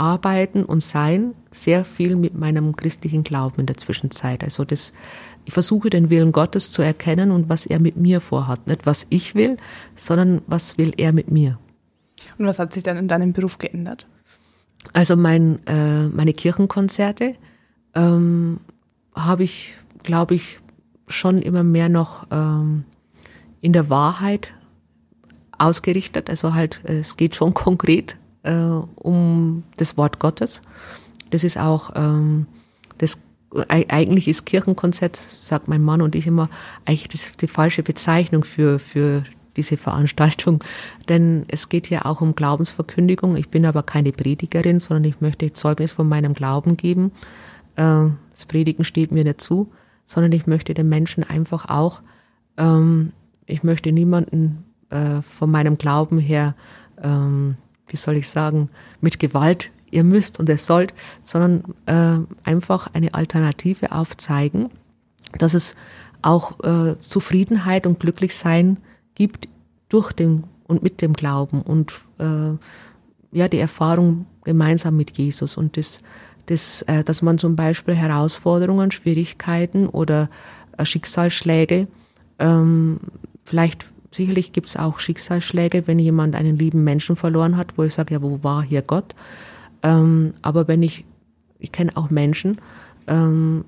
[0.00, 4.42] Arbeiten und Sein sehr viel mit meinem christlichen Glauben in der Zwischenzeit.
[4.42, 4.94] Also das,
[5.44, 8.66] ich versuche den Willen Gottes zu erkennen und was er mit mir vorhat.
[8.66, 9.58] Nicht was ich will,
[9.94, 11.58] sondern was will er mit mir.
[12.38, 14.06] Und was hat sich dann in deinem Beruf geändert?
[14.94, 17.34] Also mein, äh, meine Kirchenkonzerte
[17.94, 18.60] ähm,
[19.14, 20.60] habe ich, glaube ich,
[21.08, 22.84] schon immer mehr noch ähm,
[23.60, 24.54] in der Wahrheit
[25.58, 26.30] ausgerichtet.
[26.30, 30.62] Also halt, es geht schon konkret äh, um das Wort Gottes.
[31.30, 32.46] Das ist auch ähm,
[32.98, 33.20] das
[33.68, 36.48] eigentlich ist Kirchenkonzert, sagt mein Mann und ich immer,
[36.84, 39.24] eigentlich das, die falsche Bezeichnung für, für
[39.56, 40.62] diese Veranstaltung,
[41.08, 43.36] denn es geht hier auch um Glaubensverkündigung.
[43.36, 47.12] Ich bin aber keine Predigerin, sondern ich möchte Zeugnis von meinem Glauben geben.
[47.76, 49.72] Äh, das Predigen steht mir nicht zu,
[50.04, 52.02] sondern ich möchte den Menschen einfach auch,
[52.56, 53.12] ähm,
[53.46, 56.54] ich möchte niemanden äh, von meinem Glauben her,
[57.02, 57.56] ähm,
[57.90, 58.70] wie soll ich sagen,
[59.00, 64.70] mit Gewalt, ihr müsst und ihr sollt, sondern äh, einfach eine Alternative aufzeigen,
[65.38, 65.74] dass es
[66.22, 68.78] auch äh, Zufriedenheit und Glücklichsein
[69.14, 69.48] gibt
[69.88, 72.52] durch den und mit dem Glauben und äh,
[73.32, 76.00] ja die Erfahrung gemeinsam mit Jesus und das,
[76.46, 80.30] das äh, dass man zum Beispiel Herausforderungen, Schwierigkeiten oder
[80.76, 81.88] äh, Schicksalsschläge
[82.38, 82.98] ähm,
[83.44, 87.94] vielleicht sicherlich gibt es auch Schicksalsschläge, wenn jemand einen lieben Menschen verloren hat, wo ich
[87.94, 89.14] sage, ja, wo war hier Gott?
[89.82, 91.04] Ähm, aber wenn ich,
[91.58, 92.58] ich kenne auch Menschen,
[93.06, 93.64] ähm,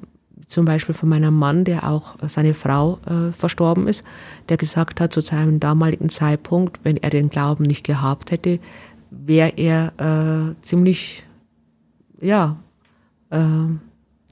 [0.46, 4.04] zum Beispiel von meinem Mann, der auch seine Frau äh, verstorben ist,
[4.48, 8.58] der gesagt hat, zu seinem damaligen Zeitpunkt, wenn er den Glauben nicht gehabt hätte,
[9.10, 9.92] wäre er
[10.50, 11.24] äh, ziemlich,
[12.20, 12.56] ja,
[13.30, 13.38] äh,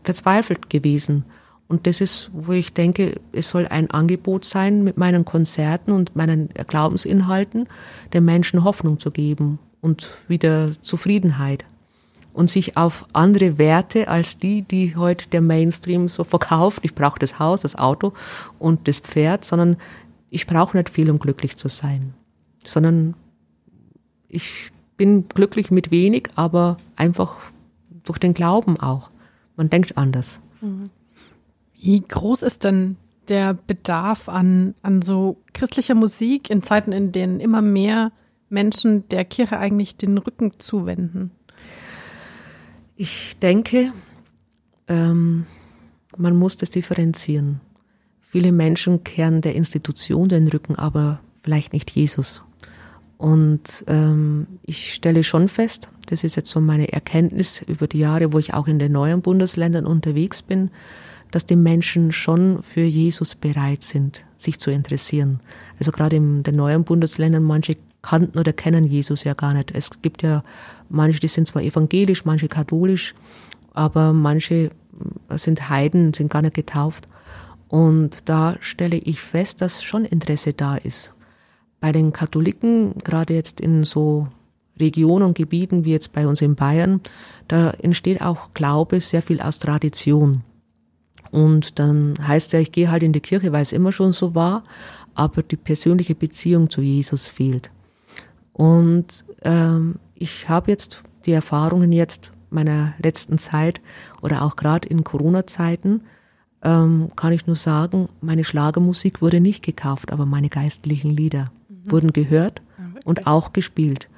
[0.02, 1.24] verzweifelt gewesen.
[1.70, 6.16] Und das ist, wo ich denke, es soll ein Angebot sein, mit meinen Konzerten und
[6.16, 7.68] meinen Glaubensinhalten
[8.12, 11.64] den Menschen Hoffnung zu geben und wieder Zufriedenheit
[12.32, 16.80] und sich auf andere Werte als die, die heute der Mainstream so verkauft.
[16.82, 18.14] Ich brauche das Haus, das Auto
[18.58, 19.76] und das Pferd, sondern
[20.28, 22.14] ich brauche nicht viel, um glücklich zu sein,
[22.64, 23.14] sondern
[24.26, 27.36] ich bin glücklich mit wenig, aber einfach
[28.02, 29.08] durch den Glauben auch.
[29.54, 30.40] Man denkt anders.
[31.82, 32.96] Wie groß ist denn
[33.28, 38.12] der Bedarf an, an so christlicher Musik in Zeiten, in denen immer mehr
[38.50, 41.30] Menschen der Kirche eigentlich den Rücken zuwenden?
[42.96, 43.92] Ich denke,
[44.88, 45.46] ähm,
[46.18, 47.60] man muss das differenzieren.
[48.20, 52.42] Viele Menschen kehren der Institution den Rücken, aber vielleicht nicht Jesus.
[53.16, 58.32] Und ähm, ich stelle schon fest, das ist jetzt so meine Erkenntnis über die Jahre,
[58.32, 60.70] wo ich auch in den neuen Bundesländern unterwegs bin,
[61.30, 65.40] dass die Menschen schon für Jesus bereit sind, sich zu interessieren.
[65.78, 69.72] Also gerade in den neuen Bundesländern, manche kannten oder kennen Jesus ja gar nicht.
[69.72, 70.42] Es gibt ja
[70.88, 73.14] manche, die sind zwar evangelisch, manche katholisch,
[73.74, 74.70] aber manche
[75.30, 77.06] sind Heiden, sind gar nicht getauft.
[77.68, 81.12] Und da stelle ich fest, dass schon Interesse da ist.
[81.78, 84.28] Bei den Katholiken, gerade jetzt in so
[84.78, 87.00] Regionen und Gebieten wie jetzt bei uns in Bayern,
[87.48, 90.42] da entsteht auch Glaube sehr viel aus Tradition.
[91.30, 94.34] Und dann heißt ja, ich gehe halt in die Kirche, weil es immer schon so
[94.34, 94.64] war,
[95.14, 97.70] aber die persönliche Beziehung zu Jesus fehlt.
[98.52, 103.80] Und ähm, ich habe jetzt die Erfahrungen jetzt meiner letzten Zeit
[104.22, 106.02] oder auch gerade in Corona-Zeiten,
[106.62, 111.90] ähm, kann ich nur sagen, meine Schlagermusik wurde nicht gekauft, aber meine geistlichen Lieder mhm.
[111.90, 114.08] wurden gehört ja, und auch gespielt.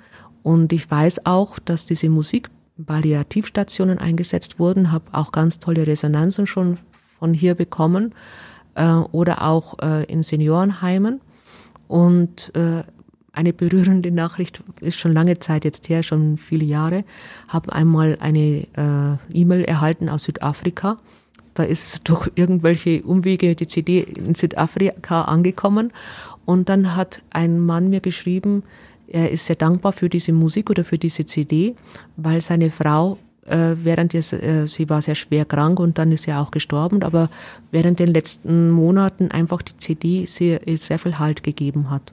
[0.43, 2.51] Und ich weiß auch, dass diese Musik
[2.85, 6.79] Palliativstationen eingesetzt wurden, habe auch ganz tolle Resonanzen schon
[7.23, 8.17] von hier bekommen
[8.75, 11.21] äh, oder auch äh, in Seniorenheimen.
[11.87, 12.83] Und äh,
[13.33, 17.05] eine berührende Nachricht ist schon lange Zeit jetzt her, schon viele Jahre.
[17.47, 20.97] Habe einmal eine äh, E-Mail erhalten aus Südafrika.
[21.55, 25.93] Da ist durch irgendwelche Umwege die CD in Südafrika angekommen.
[26.45, 28.65] Und dann hat ein Mann mir geschrieben,
[29.07, 31.77] er ist sehr dankbar für diese Musik oder für diese CD,
[32.17, 36.25] weil seine Frau äh, während des, äh, sie war sehr schwer krank und dann ist
[36.25, 37.29] sie auch gestorben, aber
[37.71, 42.13] während den letzten Monaten einfach die CD sehr, sehr viel Halt gegeben hat.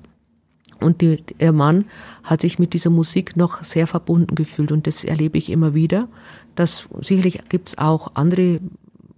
[0.79, 1.85] Und die, ihr Mann
[2.23, 4.71] hat sich mit dieser Musik noch sehr verbunden gefühlt.
[4.71, 6.07] Und das erlebe ich immer wieder.
[6.55, 8.61] Dass sicherlich gibt es auch andere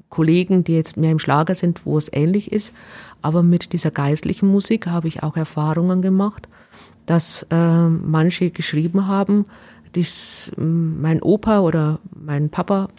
[0.09, 2.73] Kollegen, die jetzt mehr im Schlager sind, wo es ähnlich ist.
[3.21, 6.47] Aber mit dieser geistlichen Musik habe ich auch Erfahrungen gemacht,
[7.05, 9.45] dass äh, manche geschrieben haben,
[9.95, 12.89] dies, mein Opa oder mein Papa,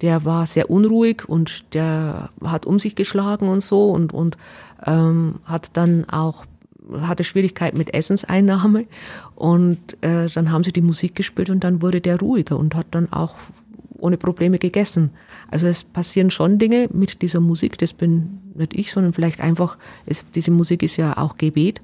[0.00, 4.36] der war sehr unruhig und der hat um sich geschlagen und so und, und
[4.84, 6.44] ähm, hat dann auch
[7.00, 8.86] hatte Schwierigkeiten mit Essenseinnahme
[9.34, 12.86] und äh, dann haben sie die Musik gespielt und dann wurde der ruhiger und hat
[12.92, 13.34] dann auch
[13.98, 15.10] ohne Probleme gegessen.
[15.50, 19.78] Also es passieren schon Dinge mit dieser Musik, das bin nicht ich, sondern vielleicht einfach,
[20.04, 21.80] es, diese Musik ist ja auch Gebet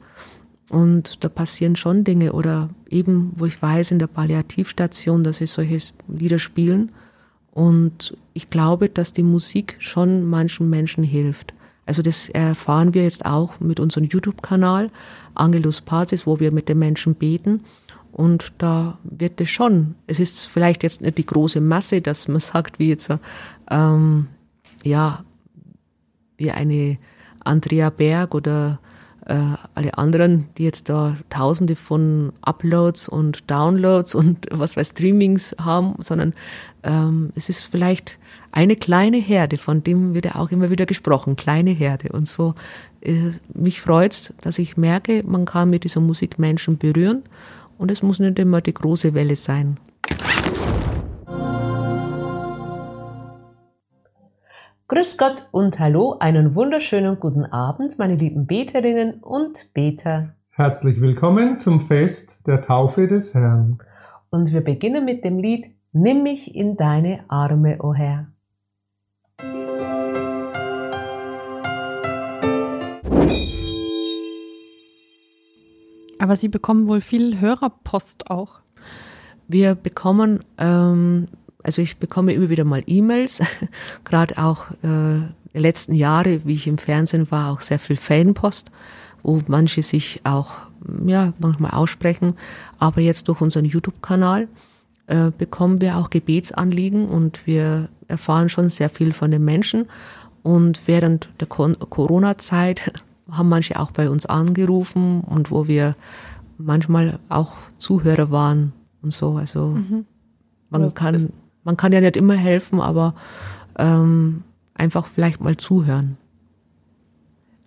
[0.73, 5.47] und da passieren schon Dinge oder eben, wo ich weiß, in der Palliativstation, dass sie
[5.47, 6.91] solche Lieder spielen
[7.53, 11.53] und ich glaube, dass die Musik schon manchen Menschen hilft.
[11.85, 14.91] Also das erfahren wir jetzt auch mit unserem YouTube-Kanal
[15.35, 17.65] Angelus Pazis, wo wir mit den Menschen beten.
[18.11, 22.41] Und da wird es schon, es ist vielleicht jetzt nicht die große Masse, dass man
[22.41, 23.11] sagt, wie jetzt,
[23.71, 24.29] ähm,
[24.83, 25.23] ja,
[26.39, 26.97] wie eine
[27.45, 28.79] Andrea Berg oder
[29.25, 35.95] alle anderen, die jetzt da tausende von Uploads und Downloads und was weiß Streamings haben,
[35.99, 36.35] sondern
[36.83, 38.19] ähm, es ist vielleicht
[38.51, 42.11] eine kleine Herde, von dem wird ja auch immer wieder gesprochen, kleine Herde.
[42.11, 42.55] Und so,
[43.01, 47.23] äh, mich freut's, dass ich merke, man kann mit dieser Musik Menschen berühren
[47.79, 49.79] und es muss nicht immer die große Welle sein.
[54.95, 60.35] Grüß Gott und hallo, einen wunderschönen guten Abend, meine lieben Beterinnen und Beter.
[60.51, 63.79] Herzlich willkommen zum Fest der Taufe des Herrn.
[64.29, 68.27] Und wir beginnen mit dem Lied Nimm mich in deine Arme, o oh Herr.
[76.19, 78.61] Aber Sie bekommen wohl viel Hörerpost auch.
[79.49, 81.29] Wir bekommen, ähm,
[81.63, 83.41] also ich bekomme immer wieder mal E-Mails,
[84.05, 85.23] gerade auch äh,
[85.55, 88.71] die letzten Jahre, wie ich im Fernsehen war, auch sehr viel Fanpost,
[89.23, 90.57] wo manche sich auch
[91.07, 92.35] ja manchmal aussprechen.
[92.79, 94.49] Aber jetzt durch unseren YouTube-Kanal
[95.07, 99.87] äh, bekommen wir auch Gebetsanliegen und wir erfahren schon sehr viel von den Menschen.
[100.43, 102.93] Und während der Corona-Zeit
[103.31, 105.97] haben manche auch bei uns angerufen und wo wir
[106.59, 109.37] manchmal auch Zuhörer waren und so.
[109.37, 110.07] Also mhm.
[110.71, 111.33] man kann,
[111.65, 113.15] man kann ja nicht immer helfen, aber
[113.79, 114.43] ähm,
[114.75, 116.17] einfach vielleicht mal zuhören.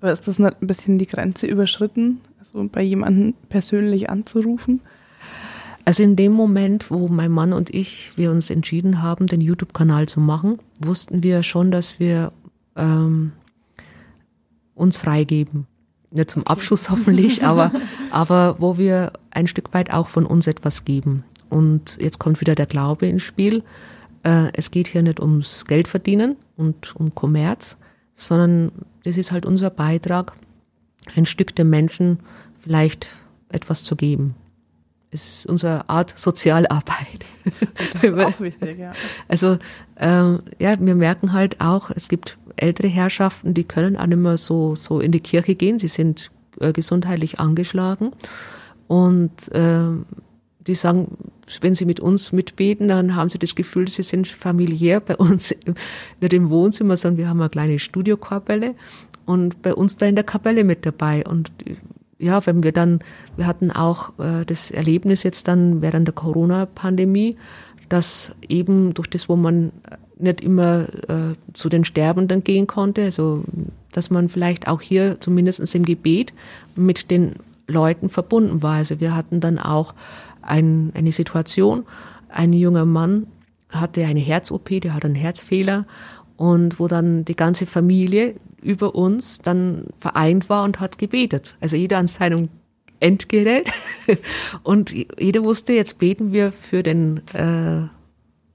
[0.01, 4.81] Aber ist das nicht ein bisschen die Grenze überschritten, also bei jemandem persönlich anzurufen?
[5.85, 10.07] Also in dem Moment, wo mein Mann und ich, wir uns entschieden haben, den YouTube-Kanal
[10.07, 12.33] zu machen, wussten wir schon, dass wir
[12.75, 13.33] ähm,
[14.73, 15.67] uns freigeben.
[16.09, 17.71] Nicht zum Abschluss hoffentlich, aber,
[18.11, 21.23] aber wo wir ein Stück weit auch von uns etwas geben.
[21.49, 23.63] Und jetzt kommt wieder der Glaube ins Spiel.
[24.23, 27.77] Äh, es geht hier nicht ums Geld verdienen und um Kommerz,
[28.13, 28.71] sondern
[29.03, 30.33] das ist halt unser Beitrag,
[31.15, 32.19] ein Stück der Menschen
[32.59, 33.07] vielleicht
[33.49, 34.35] etwas zu geben.
[35.11, 37.23] Das ist unsere Art Sozialarbeit.
[37.93, 38.91] Das ist auch wichtig, ja.
[39.27, 39.59] Also
[39.97, 44.37] ähm, ja, wir merken halt auch, es gibt ältere Herrschaften, die können auch nicht mehr
[44.37, 45.79] so, so in die Kirche gehen.
[45.79, 48.11] Sie sind äh, gesundheitlich angeschlagen.
[48.87, 49.87] Und äh,
[50.67, 51.17] die sagen,
[51.61, 55.55] wenn sie mit uns mitbeten, dann haben sie das Gefühl, sie sind familiär bei uns,
[56.19, 58.75] nicht im Wohnzimmer, sondern wir haben eine kleine Studiokapelle
[59.25, 61.23] und bei uns da in der Kapelle mit dabei.
[61.25, 61.51] Und
[62.17, 62.99] ja, wenn wir dann,
[63.35, 67.37] wir hatten auch äh, das Erlebnis jetzt dann während der Corona-Pandemie,
[67.89, 69.71] dass eben durch das, wo man
[70.17, 73.43] nicht immer äh, zu den Sterbenden gehen konnte, also
[73.91, 76.33] dass man vielleicht auch hier zumindest im Gebet
[76.75, 77.33] mit den
[77.67, 78.75] Leuten verbunden war.
[78.75, 79.93] Also wir hatten dann auch
[80.45, 81.85] ein, eine Situation,
[82.29, 83.27] ein junger Mann
[83.69, 85.85] hatte eine Herz-OP, der hat einen Herzfehler
[86.37, 91.55] und wo dann die ganze Familie über uns dann vereint war und hat gebetet.
[91.61, 92.49] Also jeder an seinem
[92.99, 93.69] Endgerät.
[94.63, 97.87] Und jeder wusste, jetzt beten wir für den äh,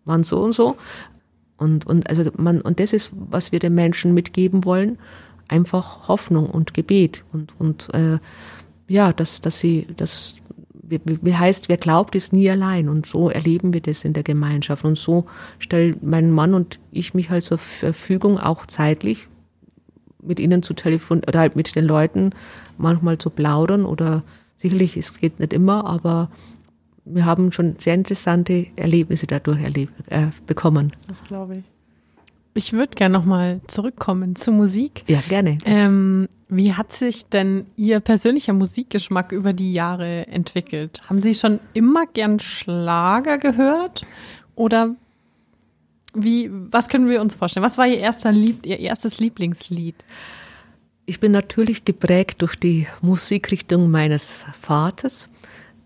[0.06, 0.76] Mann so und so.
[1.56, 4.98] Und, und, also man, und das ist, was wir den Menschen mitgeben wollen,
[5.46, 8.18] einfach Hoffnung und Gebet und, und äh,
[8.88, 10.36] ja, dass, dass sie, das
[10.90, 12.88] wie, heißt, wer glaubt, ist nie allein.
[12.88, 14.84] Und so erleben wir das in der Gemeinschaft.
[14.84, 15.26] Und so
[15.58, 19.28] stellen mein Mann und ich mich halt zur Verfügung, auch zeitlich,
[20.22, 22.30] mit ihnen zu telefonieren oder halt mit den Leuten
[22.76, 24.22] manchmal zu plaudern oder
[24.58, 26.30] sicherlich, es geht nicht immer, aber
[27.04, 30.92] wir haben schon sehr interessante Erlebnisse dadurch erlebt, äh, bekommen.
[31.08, 31.64] Das glaube ich.
[32.54, 35.04] Ich würde gerne nochmal zurückkommen zur Musik.
[35.06, 35.58] Ja, gerne.
[35.64, 41.00] Ähm, wie hat sich denn Ihr persönlicher Musikgeschmack über die Jahre entwickelt?
[41.08, 44.04] Haben Sie schon immer gern Schlager gehört?
[44.56, 44.96] Oder
[46.12, 47.64] wie, was können wir uns vorstellen?
[47.64, 49.94] Was war Ihr, erster Lieb, Ihr erstes Lieblingslied?
[51.06, 55.28] Ich bin natürlich geprägt durch die Musikrichtung meines Vaters,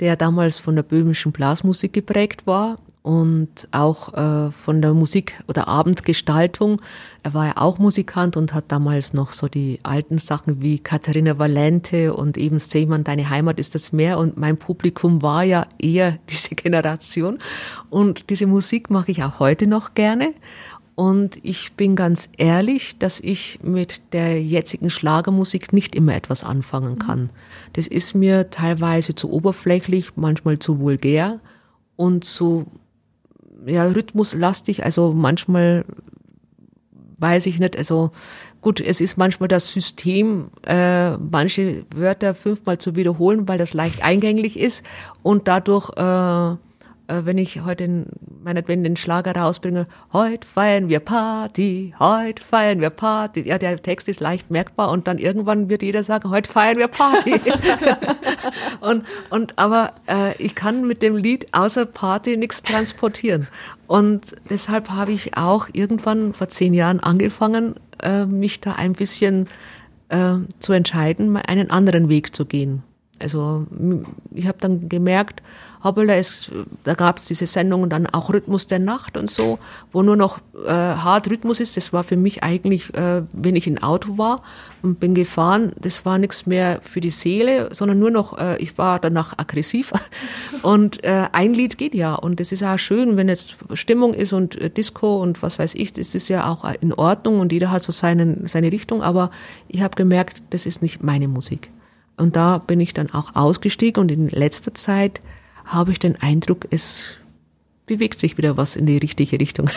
[0.01, 5.69] der damals von der böhmischen Blasmusik geprägt war und auch äh, von der Musik oder
[5.69, 6.81] Abendgestaltung.
[7.23, 11.39] Er war ja auch Musikant und hat damals noch so die alten Sachen wie Katharina
[11.39, 16.19] Valente und eben Seemann, deine Heimat ist das Meer und mein Publikum war ja eher
[16.31, 17.39] diese Generation
[17.91, 20.33] und diese Musik mag ich auch heute noch gerne.
[20.95, 26.99] Und ich bin ganz ehrlich, dass ich mit der jetzigen Schlagermusik nicht immer etwas anfangen
[26.99, 27.29] kann.
[27.75, 31.41] Das ist mir teilweise zu oberflächlich, manchmal zu vulgär
[31.97, 32.67] und zu
[33.67, 35.85] ja, rhythmuslastig, also manchmal
[37.19, 38.11] weiß ich nicht, also
[38.61, 44.05] gut, es ist manchmal das System, äh, manche Wörter fünfmal zu wiederholen, weil das leicht
[44.05, 44.85] eingänglich ist
[45.23, 46.57] und dadurch äh,
[47.07, 48.07] wenn ich heute in,
[48.43, 53.43] meinetwegen den Schlager rausbringe, heute feiern wir Party, heute feiern wir Party.
[53.43, 56.89] Ja, der Text ist leicht merkbar und dann irgendwann wird jeder sagen, heute feiern wir
[56.89, 57.35] Party.
[58.81, 63.49] und, und aber äh, ich kann mit dem Lied außer Party nichts transportieren.
[63.87, 69.49] Und deshalb habe ich auch irgendwann vor zehn Jahren angefangen, äh, mich da ein bisschen
[70.09, 72.83] äh, zu entscheiden, einen anderen Weg zu gehen.
[73.21, 73.67] Also
[74.33, 75.43] ich habe dann gemerkt,
[75.85, 76.51] hoppala, es,
[76.83, 79.59] da gab es diese Sendungen dann auch Rhythmus der Nacht und so,
[79.93, 81.77] wo nur noch äh, hart Rhythmus ist.
[81.77, 84.43] Das war für mich eigentlich, äh, wenn ich im Auto war
[84.83, 88.79] und bin gefahren, das war nichts mehr für die Seele, sondern nur noch, äh, ich
[88.79, 89.93] war danach aggressiv.
[90.63, 92.15] Und äh, ein Lied geht ja.
[92.15, 95.75] Und das ist auch schön, wenn jetzt Stimmung ist und äh, Disco und was weiß
[95.75, 99.03] ich, das ist ja auch in Ordnung und jeder hat so seinen, seine Richtung.
[99.03, 99.31] Aber
[99.69, 101.71] ich habe gemerkt, das ist nicht meine Musik.
[102.17, 105.21] Und da bin ich dann auch ausgestiegen und in letzter Zeit
[105.65, 107.17] habe ich den Eindruck, es
[107.87, 109.71] bewegt sich wieder was in die richtige Richtung.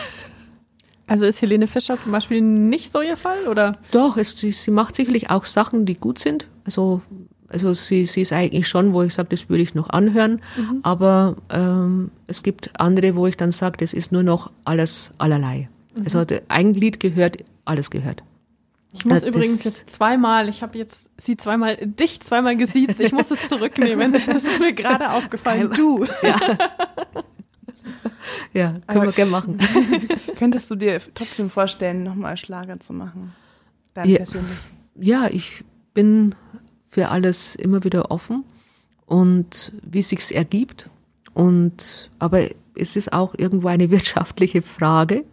[1.08, 3.78] Also ist Helene Fischer zum Beispiel nicht so ihr Fall, oder?
[3.92, 6.48] Doch, es, sie, sie macht sicherlich auch Sachen, die gut sind.
[6.64, 7.00] Also,
[7.48, 10.42] also sie, sie ist eigentlich schon, wo ich sage, das würde ich noch anhören.
[10.58, 10.80] Mhm.
[10.82, 15.70] Aber ähm, es gibt andere, wo ich dann sage, das ist nur noch alles allerlei.
[15.96, 16.02] Mhm.
[16.04, 18.22] Also ein Lied gehört, alles gehört.
[18.92, 23.00] Ich muss das übrigens jetzt zweimal, ich habe jetzt sie zweimal, dich zweimal gesiezt.
[23.00, 24.12] Ich muss es zurücknehmen.
[24.26, 25.70] Das ist mir gerade aufgefallen.
[25.72, 26.06] Du.
[26.22, 26.36] Ja.
[28.52, 29.58] ja, können Aber wir gerne machen.
[30.38, 33.34] Könntest du dir trotzdem vorstellen, nochmal Schlager zu machen?
[33.92, 34.56] Dann ja, persönlich.
[34.98, 36.34] ja, ich bin
[36.88, 38.44] für alles immer wieder offen
[39.04, 40.88] und wie sich's ergibt.
[41.34, 45.24] Und aber es ist auch irgendwo eine wirtschaftliche Frage.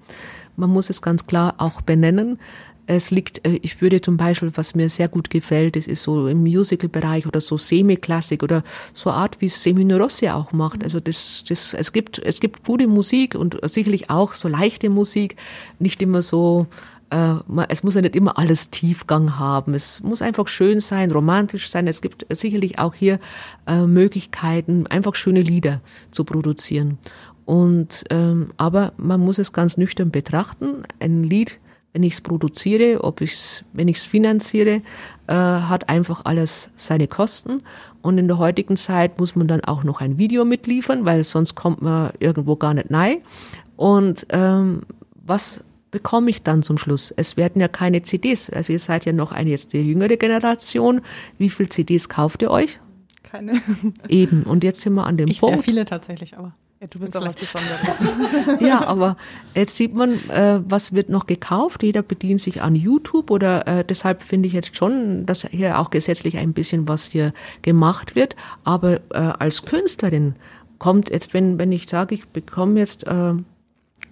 [0.58, 2.40] Man muss es ganz klar auch benennen.
[2.88, 6.28] Es liegt, äh, ich würde zum Beispiel, was mir sehr gut gefällt, das ist so
[6.28, 8.64] im Musical-Bereich oder so Semi-Klassik oder
[8.94, 10.84] so Art, wie es Semino Rossi auch macht.
[10.84, 15.36] Also das, das, es gibt, es gibt gute Musik und sicherlich auch so leichte Musik,
[15.80, 16.68] nicht immer so,
[17.10, 17.36] äh,
[17.70, 19.74] es muss ja nicht immer alles Tiefgang haben.
[19.74, 21.88] Es muss einfach schön sein, romantisch sein.
[21.88, 23.20] Es gibt sicherlich auch hier
[23.68, 25.82] äh, Möglichkeiten, einfach schöne Lieder
[26.12, 26.98] zu produzieren.
[27.46, 30.84] Und ähm, aber man muss es ganz nüchtern betrachten.
[31.00, 31.60] Ein Lied
[31.96, 34.82] wenn ich es produziere, ob ich's, wenn ich es finanziere,
[35.28, 37.64] äh, hat einfach alles seine Kosten.
[38.02, 41.56] Und in der heutigen Zeit muss man dann auch noch ein Video mitliefern, weil sonst
[41.56, 43.20] kommt man irgendwo gar nicht rein.
[43.78, 44.82] Und ähm,
[45.14, 47.14] was bekomme ich dann zum Schluss?
[47.16, 48.50] Es werden ja keine CDs.
[48.50, 51.00] Also ihr seid ja noch eine jetzt die jüngere Generation.
[51.38, 52.82] Wie viel CDs kauft ihr euch?
[53.24, 53.54] Keine.
[54.10, 54.44] Eben.
[54.44, 55.56] Und jetzt sind wir an dem ich Punkt.
[55.56, 56.54] Sehr viele tatsächlich, aber.
[56.86, 58.62] Ja, du bist doch was Besonderes.
[58.62, 59.18] ja, aber
[59.56, 61.82] jetzt sieht man, äh, was wird noch gekauft.
[61.82, 65.90] Jeder bedient sich an YouTube oder äh, deshalb finde ich jetzt schon, dass hier auch
[65.90, 67.34] gesetzlich ein bisschen was hier
[67.64, 68.36] gemacht wird.
[68.64, 70.36] Aber äh, als Künstlerin
[70.78, 73.34] kommt jetzt, wenn, wenn ich sage, ich bekomme jetzt äh,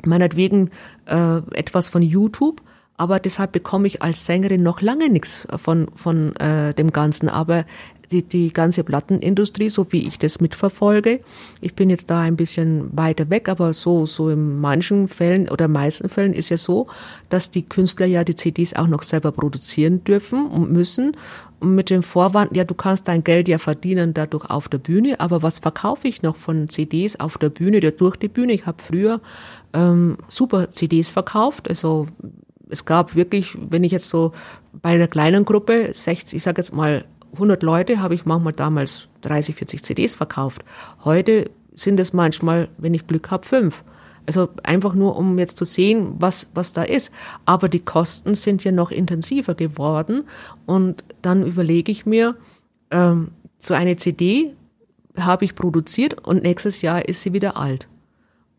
[0.03, 0.71] meinetwegen
[1.05, 2.59] äh, etwas von YouTube,
[2.97, 7.29] aber deshalb bekomme ich als Sängerin noch lange nichts von, von äh, dem Ganzen.
[7.29, 7.65] Aber
[8.13, 11.21] die, die ganze Plattenindustrie, so wie ich das mitverfolge.
[11.61, 15.67] Ich bin jetzt da ein bisschen weiter weg, aber so, so in manchen Fällen oder
[15.67, 16.87] meisten Fällen ist ja so,
[17.29, 21.17] dass die Künstler ja die CDs auch noch selber produzieren dürfen und müssen.
[21.59, 25.19] Und mit dem Vorwand, ja, du kannst dein Geld ja verdienen dadurch auf der Bühne,
[25.19, 28.53] aber was verkaufe ich noch von CDs auf der Bühne, oder durch die Bühne?
[28.53, 29.21] Ich habe früher
[29.73, 32.07] ähm, super CDs verkauft, also
[32.69, 34.31] es gab wirklich, wenn ich jetzt so
[34.73, 39.07] bei einer kleinen Gruppe, 60, ich sage jetzt mal 100 Leute habe ich manchmal damals
[39.21, 40.63] 30, 40 CDs verkauft.
[41.03, 43.83] Heute sind es manchmal, wenn ich Glück habe, fünf.
[44.25, 47.11] Also einfach nur, um jetzt zu sehen, was, was da ist.
[47.45, 50.23] Aber die Kosten sind ja noch intensiver geworden.
[50.65, 52.35] Und dann überlege ich mir,
[52.91, 54.53] ähm, so eine CD
[55.17, 57.87] habe ich produziert und nächstes Jahr ist sie wieder alt.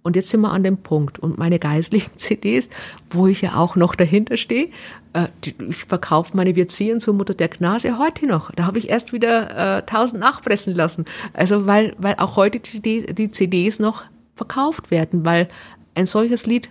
[0.05, 1.19] Und jetzt sind wir an dem Punkt.
[1.19, 2.69] Und meine geistlichen CDs,
[3.11, 4.69] wo ich ja auch noch dahinter stehe,
[5.15, 5.29] äh,
[5.69, 8.53] ich verkaufe meine Wirzien zur Mutter der Gnase heute noch.
[8.53, 11.07] Da habe ich erst wieder äh, 1000 nachpressen lassen.
[11.33, 15.49] Also weil, weil auch heute die CDs, die CDs noch verkauft werden, weil
[15.95, 16.69] ein solches Lied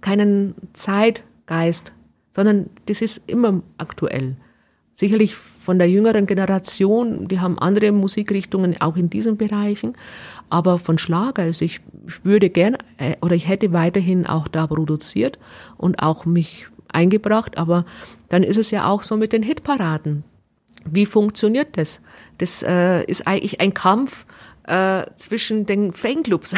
[0.00, 1.92] keinen Zeitgeist,
[2.30, 4.36] sondern das ist immer aktuell.
[4.92, 5.36] Sicherlich
[5.68, 9.98] von der jüngeren Generation, die haben andere Musikrichtungen auch in diesen Bereichen,
[10.48, 11.82] aber von Schlager, also ich,
[12.22, 15.38] würde gern äh, oder ich hätte weiterhin auch da produziert
[15.76, 17.84] und auch mich eingebracht, aber
[18.30, 20.24] dann ist es ja auch so mit den Hitparaden.
[20.90, 22.00] Wie funktioniert das?
[22.38, 24.24] Das äh, ist eigentlich ein Kampf
[24.66, 26.54] äh, zwischen den Fanclubs.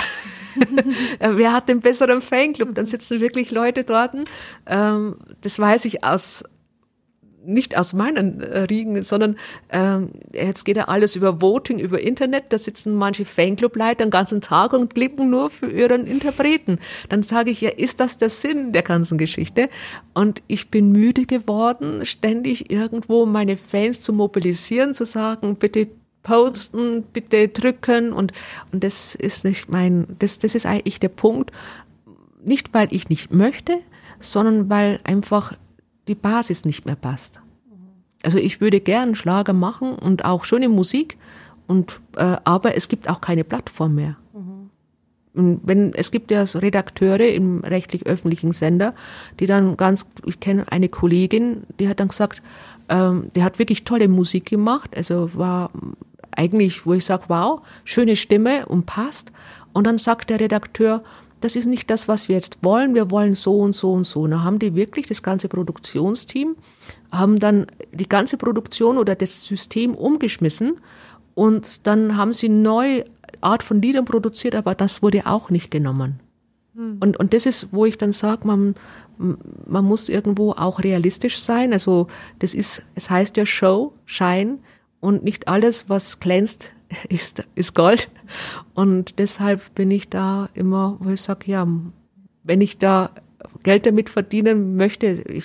[1.18, 2.76] Wer hat den besseren Fanclub?
[2.76, 4.12] Dann sitzen wirklich Leute dort.
[4.66, 6.44] Ähm, das weiß ich aus
[7.44, 9.36] nicht aus meinen äh, Riegen, sondern
[9.70, 12.44] ähm, jetzt geht ja alles über Voting, über Internet.
[12.50, 16.78] Da sitzen manche Fanclub-Leiter den ganzen Tag und klicken nur für ihren Interpreten.
[17.08, 19.68] Dann sage ich, ja, ist das der Sinn der ganzen Geschichte?
[20.14, 25.88] Und ich bin müde geworden, ständig irgendwo meine Fans zu mobilisieren, zu sagen, bitte
[26.22, 28.32] posten, bitte drücken und,
[28.72, 31.50] und das ist nicht mein, das, das ist eigentlich der Punkt.
[32.44, 33.78] Nicht, weil ich nicht möchte,
[34.18, 35.54] sondern weil einfach
[36.10, 37.40] die Basis nicht mehr passt.
[38.22, 41.16] Also ich würde gern Schlager machen und auch schöne Musik,
[41.66, 44.16] und, äh, aber es gibt auch keine Plattform mehr.
[45.34, 48.94] Und wenn, es gibt ja Redakteure im rechtlich-öffentlichen Sender,
[49.38, 52.42] die dann ganz, ich kenne eine Kollegin, die hat dann gesagt,
[52.88, 55.70] ähm, die hat wirklich tolle Musik gemacht, also war
[56.32, 59.30] eigentlich, wo ich sage, wow, schöne Stimme und passt.
[59.72, 61.04] Und dann sagt der Redakteur,
[61.40, 64.22] das ist nicht das, was wir jetzt wollen, wir wollen so und so und so.
[64.22, 66.56] Und dann haben die wirklich das ganze Produktionsteam,
[67.10, 70.76] haben dann die ganze Produktion oder das System umgeschmissen
[71.34, 73.04] und dann haben sie neue
[73.40, 76.20] Art von Liedern produziert, aber das wurde auch nicht genommen.
[76.74, 76.98] Hm.
[77.00, 78.74] Und, und das ist, wo ich dann sage, man,
[79.18, 81.72] man muss irgendwo auch realistisch sein.
[81.72, 82.06] Also
[82.38, 84.58] das ist, es heißt ja Show, Schein
[85.00, 86.72] und nicht alles, was glänzt,
[87.08, 88.08] ist, ist Gold.
[88.74, 91.66] Und deshalb bin ich da immer, wo ich sage, ja,
[92.42, 93.10] wenn ich da
[93.62, 95.44] Geld damit verdienen möchte, ich,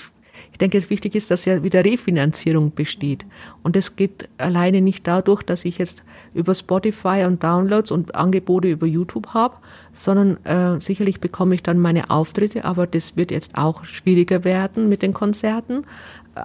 [0.51, 3.25] ich denke, es wichtig ist, dass ja wieder Refinanzierung besteht.
[3.63, 8.69] Und das geht alleine nicht dadurch, dass ich jetzt über Spotify und Downloads und Angebote
[8.69, 9.57] über YouTube habe,
[9.93, 14.89] sondern äh, sicherlich bekomme ich dann meine Auftritte, aber das wird jetzt auch schwieriger werden
[14.89, 15.83] mit den Konzerten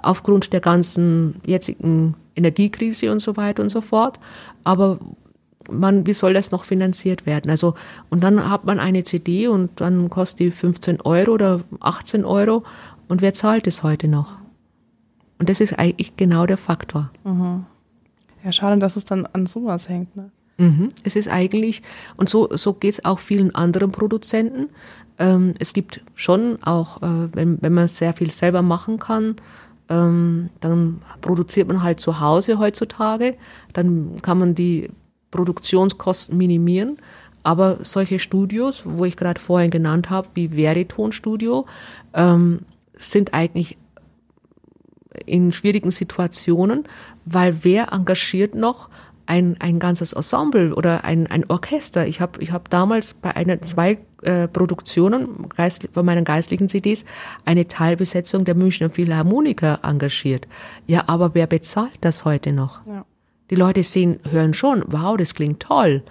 [0.01, 4.19] aufgrund der ganzen jetzigen Energiekrise und so weiter und so fort.
[4.63, 4.99] Aber
[5.69, 7.51] man, wie soll das noch finanziert werden?
[7.51, 7.75] Also,
[8.09, 12.63] und dann hat man eine CD und dann kostet die 15 Euro oder 18 Euro
[13.07, 14.37] und wer zahlt es heute noch?
[15.39, 17.11] Und das ist eigentlich genau der Faktor.
[17.23, 17.65] Mhm.
[18.43, 20.31] Ja, schade, dass es dann an sowas hängt, ne?
[20.57, 20.91] Mhm.
[21.03, 21.81] Es ist eigentlich,
[22.17, 24.69] und so, so geht es auch vielen anderen Produzenten.
[25.17, 29.37] Ähm, es gibt schon auch, äh, wenn, wenn man sehr viel selber machen kann,
[29.91, 33.35] ähm, dann produziert man halt zu Hause heutzutage.
[33.73, 34.89] Dann kann man die
[35.31, 36.97] Produktionskosten minimieren.
[37.43, 41.65] Aber solche Studios, wo ich gerade vorhin genannt habe, wie Veriton Studio,
[42.13, 42.61] ähm,
[42.93, 43.77] sind eigentlich
[45.25, 46.85] in schwierigen Situationen,
[47.25, 48.89] weil wer engagiert noch
[49.25, 52.07] ein, ein ganzes Ensemble oder ein, ein Orchester.
[52.07, 57.05] Ich habe ich hab damals bei einer, zwei äh, Produktionen Geist, von meinen geistlichen CDs
[57.45, 60.47] eine Teilbesetzung der Münchner Philharmoniker engagiert.
[60.87, 62.85] Ja, aber wer bezahlt das heute noch?
[62.85, 63.05] Ja.
[63.49, 66.03] Die Leute sehen, hören schon, wow, das klingt toll,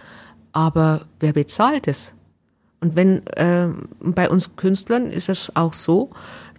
[0.52, 2.14] aber wer bezahlt es?
[2.80, 3.68] Und wenn äh,
[4.00, 6.10] bei uns Künstlern ist es auch so,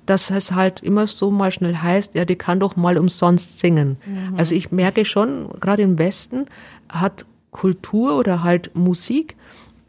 [0.05, 3.97] dass es halt immer so mal schnell heißt, ja, die kann doch mal umsonst singen.
[4.05, 4.35] Mhm.
[4.37, 6.45] Also ich merke schon, gerade im Westen
[6.89, 9.35] hat Kultur oder halt Musik,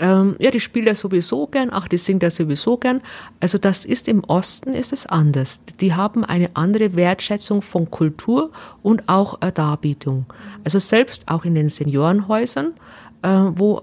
[0.02, 3.00] ähm, ja, die spielt er sowieso gern, ach, die singt er sowieso gern.
[3.38, 5.60] Also das ist im Osten ist es anders.
[5.80, 8.50] Die haben eine andere Wertschätzung von Kultur
[8.82, 10.26] und auch äh, Darbietung.
[10.64, 12.74] Also selbst auch in den Seniorenhäusern,
[13.22, 13.82] äh, wo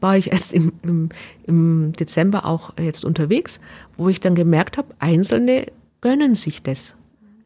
[0.00, 1.10] war ich erst im, im,
[1.46, 3.60] im Dezember auch jetzt unterwegs,
[3.98, 5.66] wo ich dann gemerkt habe, Einzelne
[6.00, 6.94] gönnen sich das.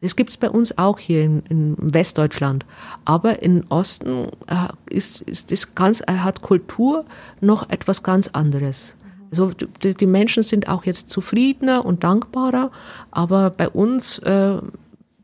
[0.05, 2.63] Das gibt's bei uns auch hier in, in Westdeutschland.
[3.05, 7.05] Aber im Osten äh, ist, ist das ganz, äh, hat Kultur
[7.41, 8.95] noch etwas ganz anderes.
[9.31, 9.49] Also
[9.81, 12.69] die, die, Menschen sind auch jetzt zufriedener und dankbarer,
[13.09, 14.57] aber bei uns äh,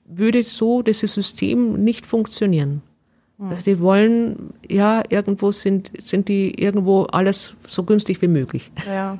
[0.05, 2.81] würde so dieses System nicht funktionieren.
[3.37, 8.71] Also die wollen, ja, irgendwo sind, sind die irgendwo alles so günstig wie möglich.
[8.87, 9.19] Ja.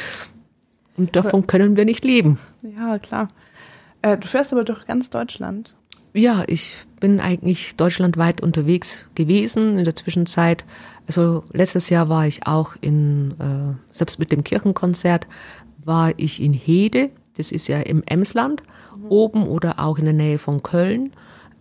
[0.98, 2.38] Und davon können wir nicht leben.
[2.62, 3.28] Ja, klar.
[4.02, 5.74] Äh, du fährst aber durch ganz Deutschland.
[6.12, 10.64] Ja, ich bin eigentlich deutschlandweit unterwegs gewesen in der Zwischenzeit.
[11.06, 15.26] Also letztes Jahr war ich auch in, äh, selbst mit dem Kirchenkonzert,
[15.84, 18.62] war ich in Hede, das ist ja im Emsland,
[19.08, 21.12] oben oder auch in der Nähe von Köln.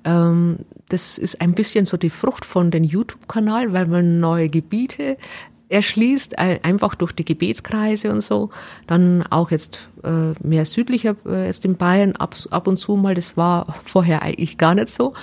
[0.03, 0.59] Ähm,
[0.89, 5.17] das ist ein bisschen so die Frucht von dem YouTube-Kanal, weil man neue Gebiete
[5.70, 8.49] erschließt, einfach durch die Gebetskreise und so.
[8.88, 13.13] Dann auch jetzt äh, mehr südlicher, äh, jetzt in Bayern ab, ab und zu mal,
[13.13, 15.13] das war vorher eigentlich gar nicht so.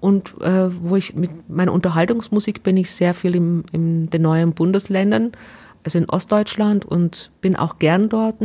[0.00, 4.52] Und äh, wo ich mit meiner Unterhaltungsmusik bin ich sehr viel im, in den neuen
[4.52, 5.32] Bundesländern,
[5.82, 8.36] also in Ostdeutschland und bin auch gern dort,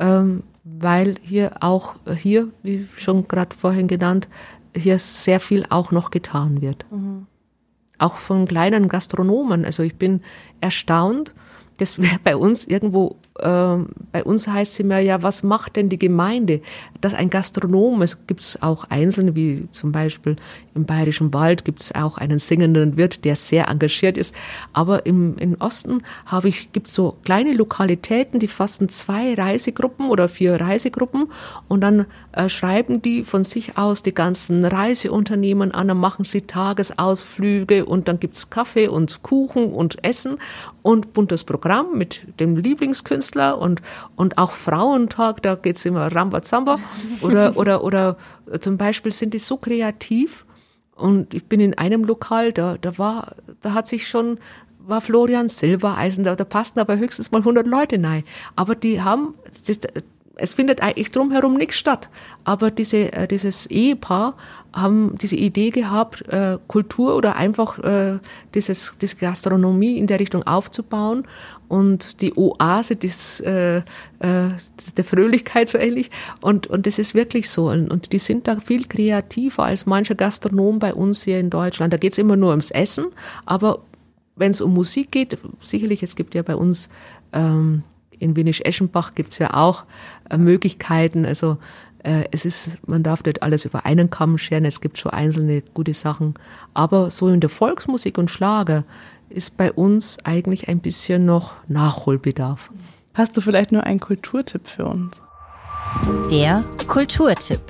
[0.00, 4.28] ähm, weil hier auch, hier, wie schon gerade vorhin genannt,
[4.74, 6.84] hier sehr viel auch noch getan wird.
[6.90, 7.26] Mhm
[8.00, 9.64] auch von kleinen Gastronomen.
[9.64, 10.22] Also ich bin
[10.60, 11.34] erstaunt,
[11.78, 15.88] das wäre bei uns irgendwo äh, bei uns heißt es immer ja, was macht denn
[15.88, 16.60] die Gemeinde?
[17.00, 20.36] Dass ein Gastronom, es gibt auch Einzelne, wie zum Beispiel
[20.74, 24.34] im Bayerischen Wald gibt es auch einen singenden Wirt, der sehr engagiert ist.
[24.72, 30.28] Aber im, im Osten habe ich, gibt so kleine Lokalitäten, die fassen zwei Reisegruppen oder
[30.28, 31.30] vier Reisegruppen
[31.68, 36.42] und dann äh, schreiben die von sich aus die ganzen Reiseunternehmen an, dann machen sie
[36.42, 40.38] Tagesausflüge und dann gibt's Kaffee und Kuchen und Essen
[40.82, 43.82] und buntes Programm mit dem Lieblingskünstler Künstler und,
[44.16, 46.78] und auch Frauentag, da geht es immer Rambazamba.
[47.22, 48.16] Oder, oder, oder
[48.60, 50.44] zum Beispiel sind die so kreativ.
[50.94, 54.38] Und ich bin in einem Lokal, da, da war, da hat sich schon,
[54.78, 58.24] war Florian Silbereisen, da, da passten aber höchstens mal 100 Leute rein.
[58.56, 59.34] Aber die haben,
[60.36, 62.08] es findet eigentlich drumherum nichts statt.
[62.44, 64.36] Aber diese, äh, dieses Ehepaar
[64.72, 68.18] haben diese Idee gehabt, äh, Kultur oder einfach äh,
[68.54, 71.26] dieses, diese Gastronomie in der Richtung aufzubauen
[71.68, 73.82] und die Oase des, äh, äh,
[74.96, 76.10] der Fröhlichkeit so ähnlich.
[76.40, 77.70] Und, und das ist wirklich so.
[77.70, 81.92] Und, die sind da viel kreativer als manche Gastronomen bei uns hier in Deutschland.
[81.92, 83.06] Da geht es immer nur ums Essen,
[83.46, 83.80] aber
[84.36, 86.88] wenn es um Musik geht, sicherlich, es gibt ja bei uns
[87.32, 87.82] ähm,
[88.20, 89.84] in Wienig-Eschenbach gibt es ja auch
[90.28, 91.24] äh, Möglichkeiten.
[91.24, 91.58] Also
[92.02, 95.94] es ist, man darf nicht alles über einen Kamm scheren, es gibt schon einzelne gute
[95.94, 96.34] Sachen.
[96.74, 98.84] Aber so in der Volksmusik und Schlager
[99.28, 102.70] ist bei uns eigentlich ein bisschen noch Nachholbedarf.
[103.14, 105.20] Hast du vielleicht nur einen Kulturtipp für uns?
[106.30, 107.60] Der Kulturtipp.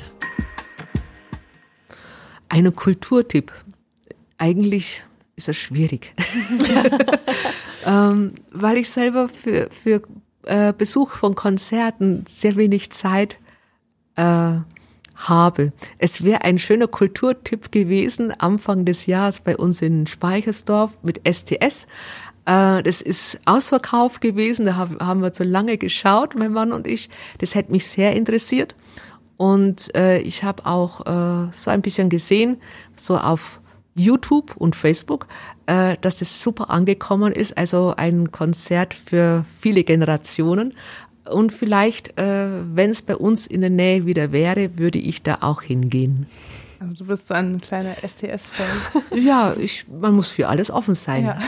[2.49, 3.53] Einen Kulturtipp.
[4.39, 5.03] Eigentlich
[5.37, 6.15] ist das schwierig.
[7.87, 10.03] ähm, weil ich selber für, für
[10.45, 13.39] äh, Besuch von Konzerten sehr wenig Zeit
[14.17, 14.59] äh,
[15.17, 15.73] habe.
[15.99, 21.87] Es wäre ein schöner Kulturtipp gewesen, Anfang des Jahres bei uns in Speichersdorf mit STS.
[22.47, 27.11] Äh, das ist ausverkauft gewesen, da haben wir so lange geschaut, mein Mann und ich.
[27.39, 28.75] Das hätte mich sehr interessiert.
[29.37, 32.61] Und äh, ich habe auch äh, so ein bisschen gesehen,
[32.95, 33.61] so auf
[33.95, 35.27] YouTube und Facebook,
[35.67, 37.57] äh, dass es super angekommen ist.
[37.57, 40.75] Also ein Konzert für viele Generationen.
[41.31, 45.39] Und vielleicht, äh, wenn es bei uns in der Nähe wieder wäre, würde ich da
[45.41, 46.27] auch hingehen.
[46.81, 49.03] Also du bist so ein kleiner STS-Fan.
[49.23, 51.27] Ja, ich, man muss für alles offen sein.
[51.27, 51.39] Ja.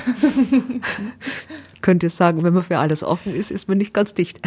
[1.80, 4.40] Könnte sagen, wenn man für alles offen ist, ist man nicht ganz dicht.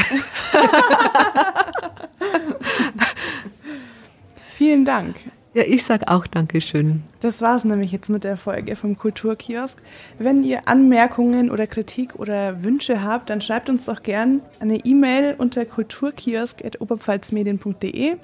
[4.55, 5.15] Vielen Dank.
[5.55, 7.01] Ja, ich sag auch Dankeschön.
[7.21, 9.81] Das war's nämlich jetzt mit der Folge vom Kulturkiosk.
[10.19, 15.35] Wenn ihr Anmerkungen oder Kritik oder Wünsche habt, dann schreibt uns doch gern eine E-Mail
[15.37, 18.17] unter kulturkiosk.oberpfalzmedien.de.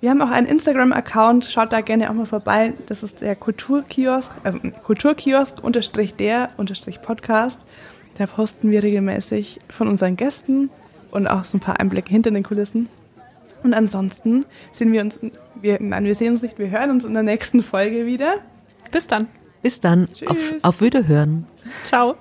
[0.00, 2.74] Wir haben auch einen Instagram-Account, schaut da gerne auch mal vorbei.
[2.86, 7.58] Das ist der Kulturkiosk, also Kulturkiosk unterstrich der unterstrich Podcast.
[8.16, 10.70] Da posten wir regelmäßig von unseren Gästen
[11.10, 12.88] und auch so ein paar Einblicke hinter den Kulissen.
[13.64, 15.18] Und ansonsten sehen wir uns,
[15.60, 18.36] wir, nein, wir sehen uns nicht, wir hören uns in der nächsten Folge wieder.
[18.92, 19.28] Bis dann.
[19.62, 20.08] Bis dann.
[20.26, 21.46] Auf, auf Wiederhören.
[21.82, 22.14] Ciao.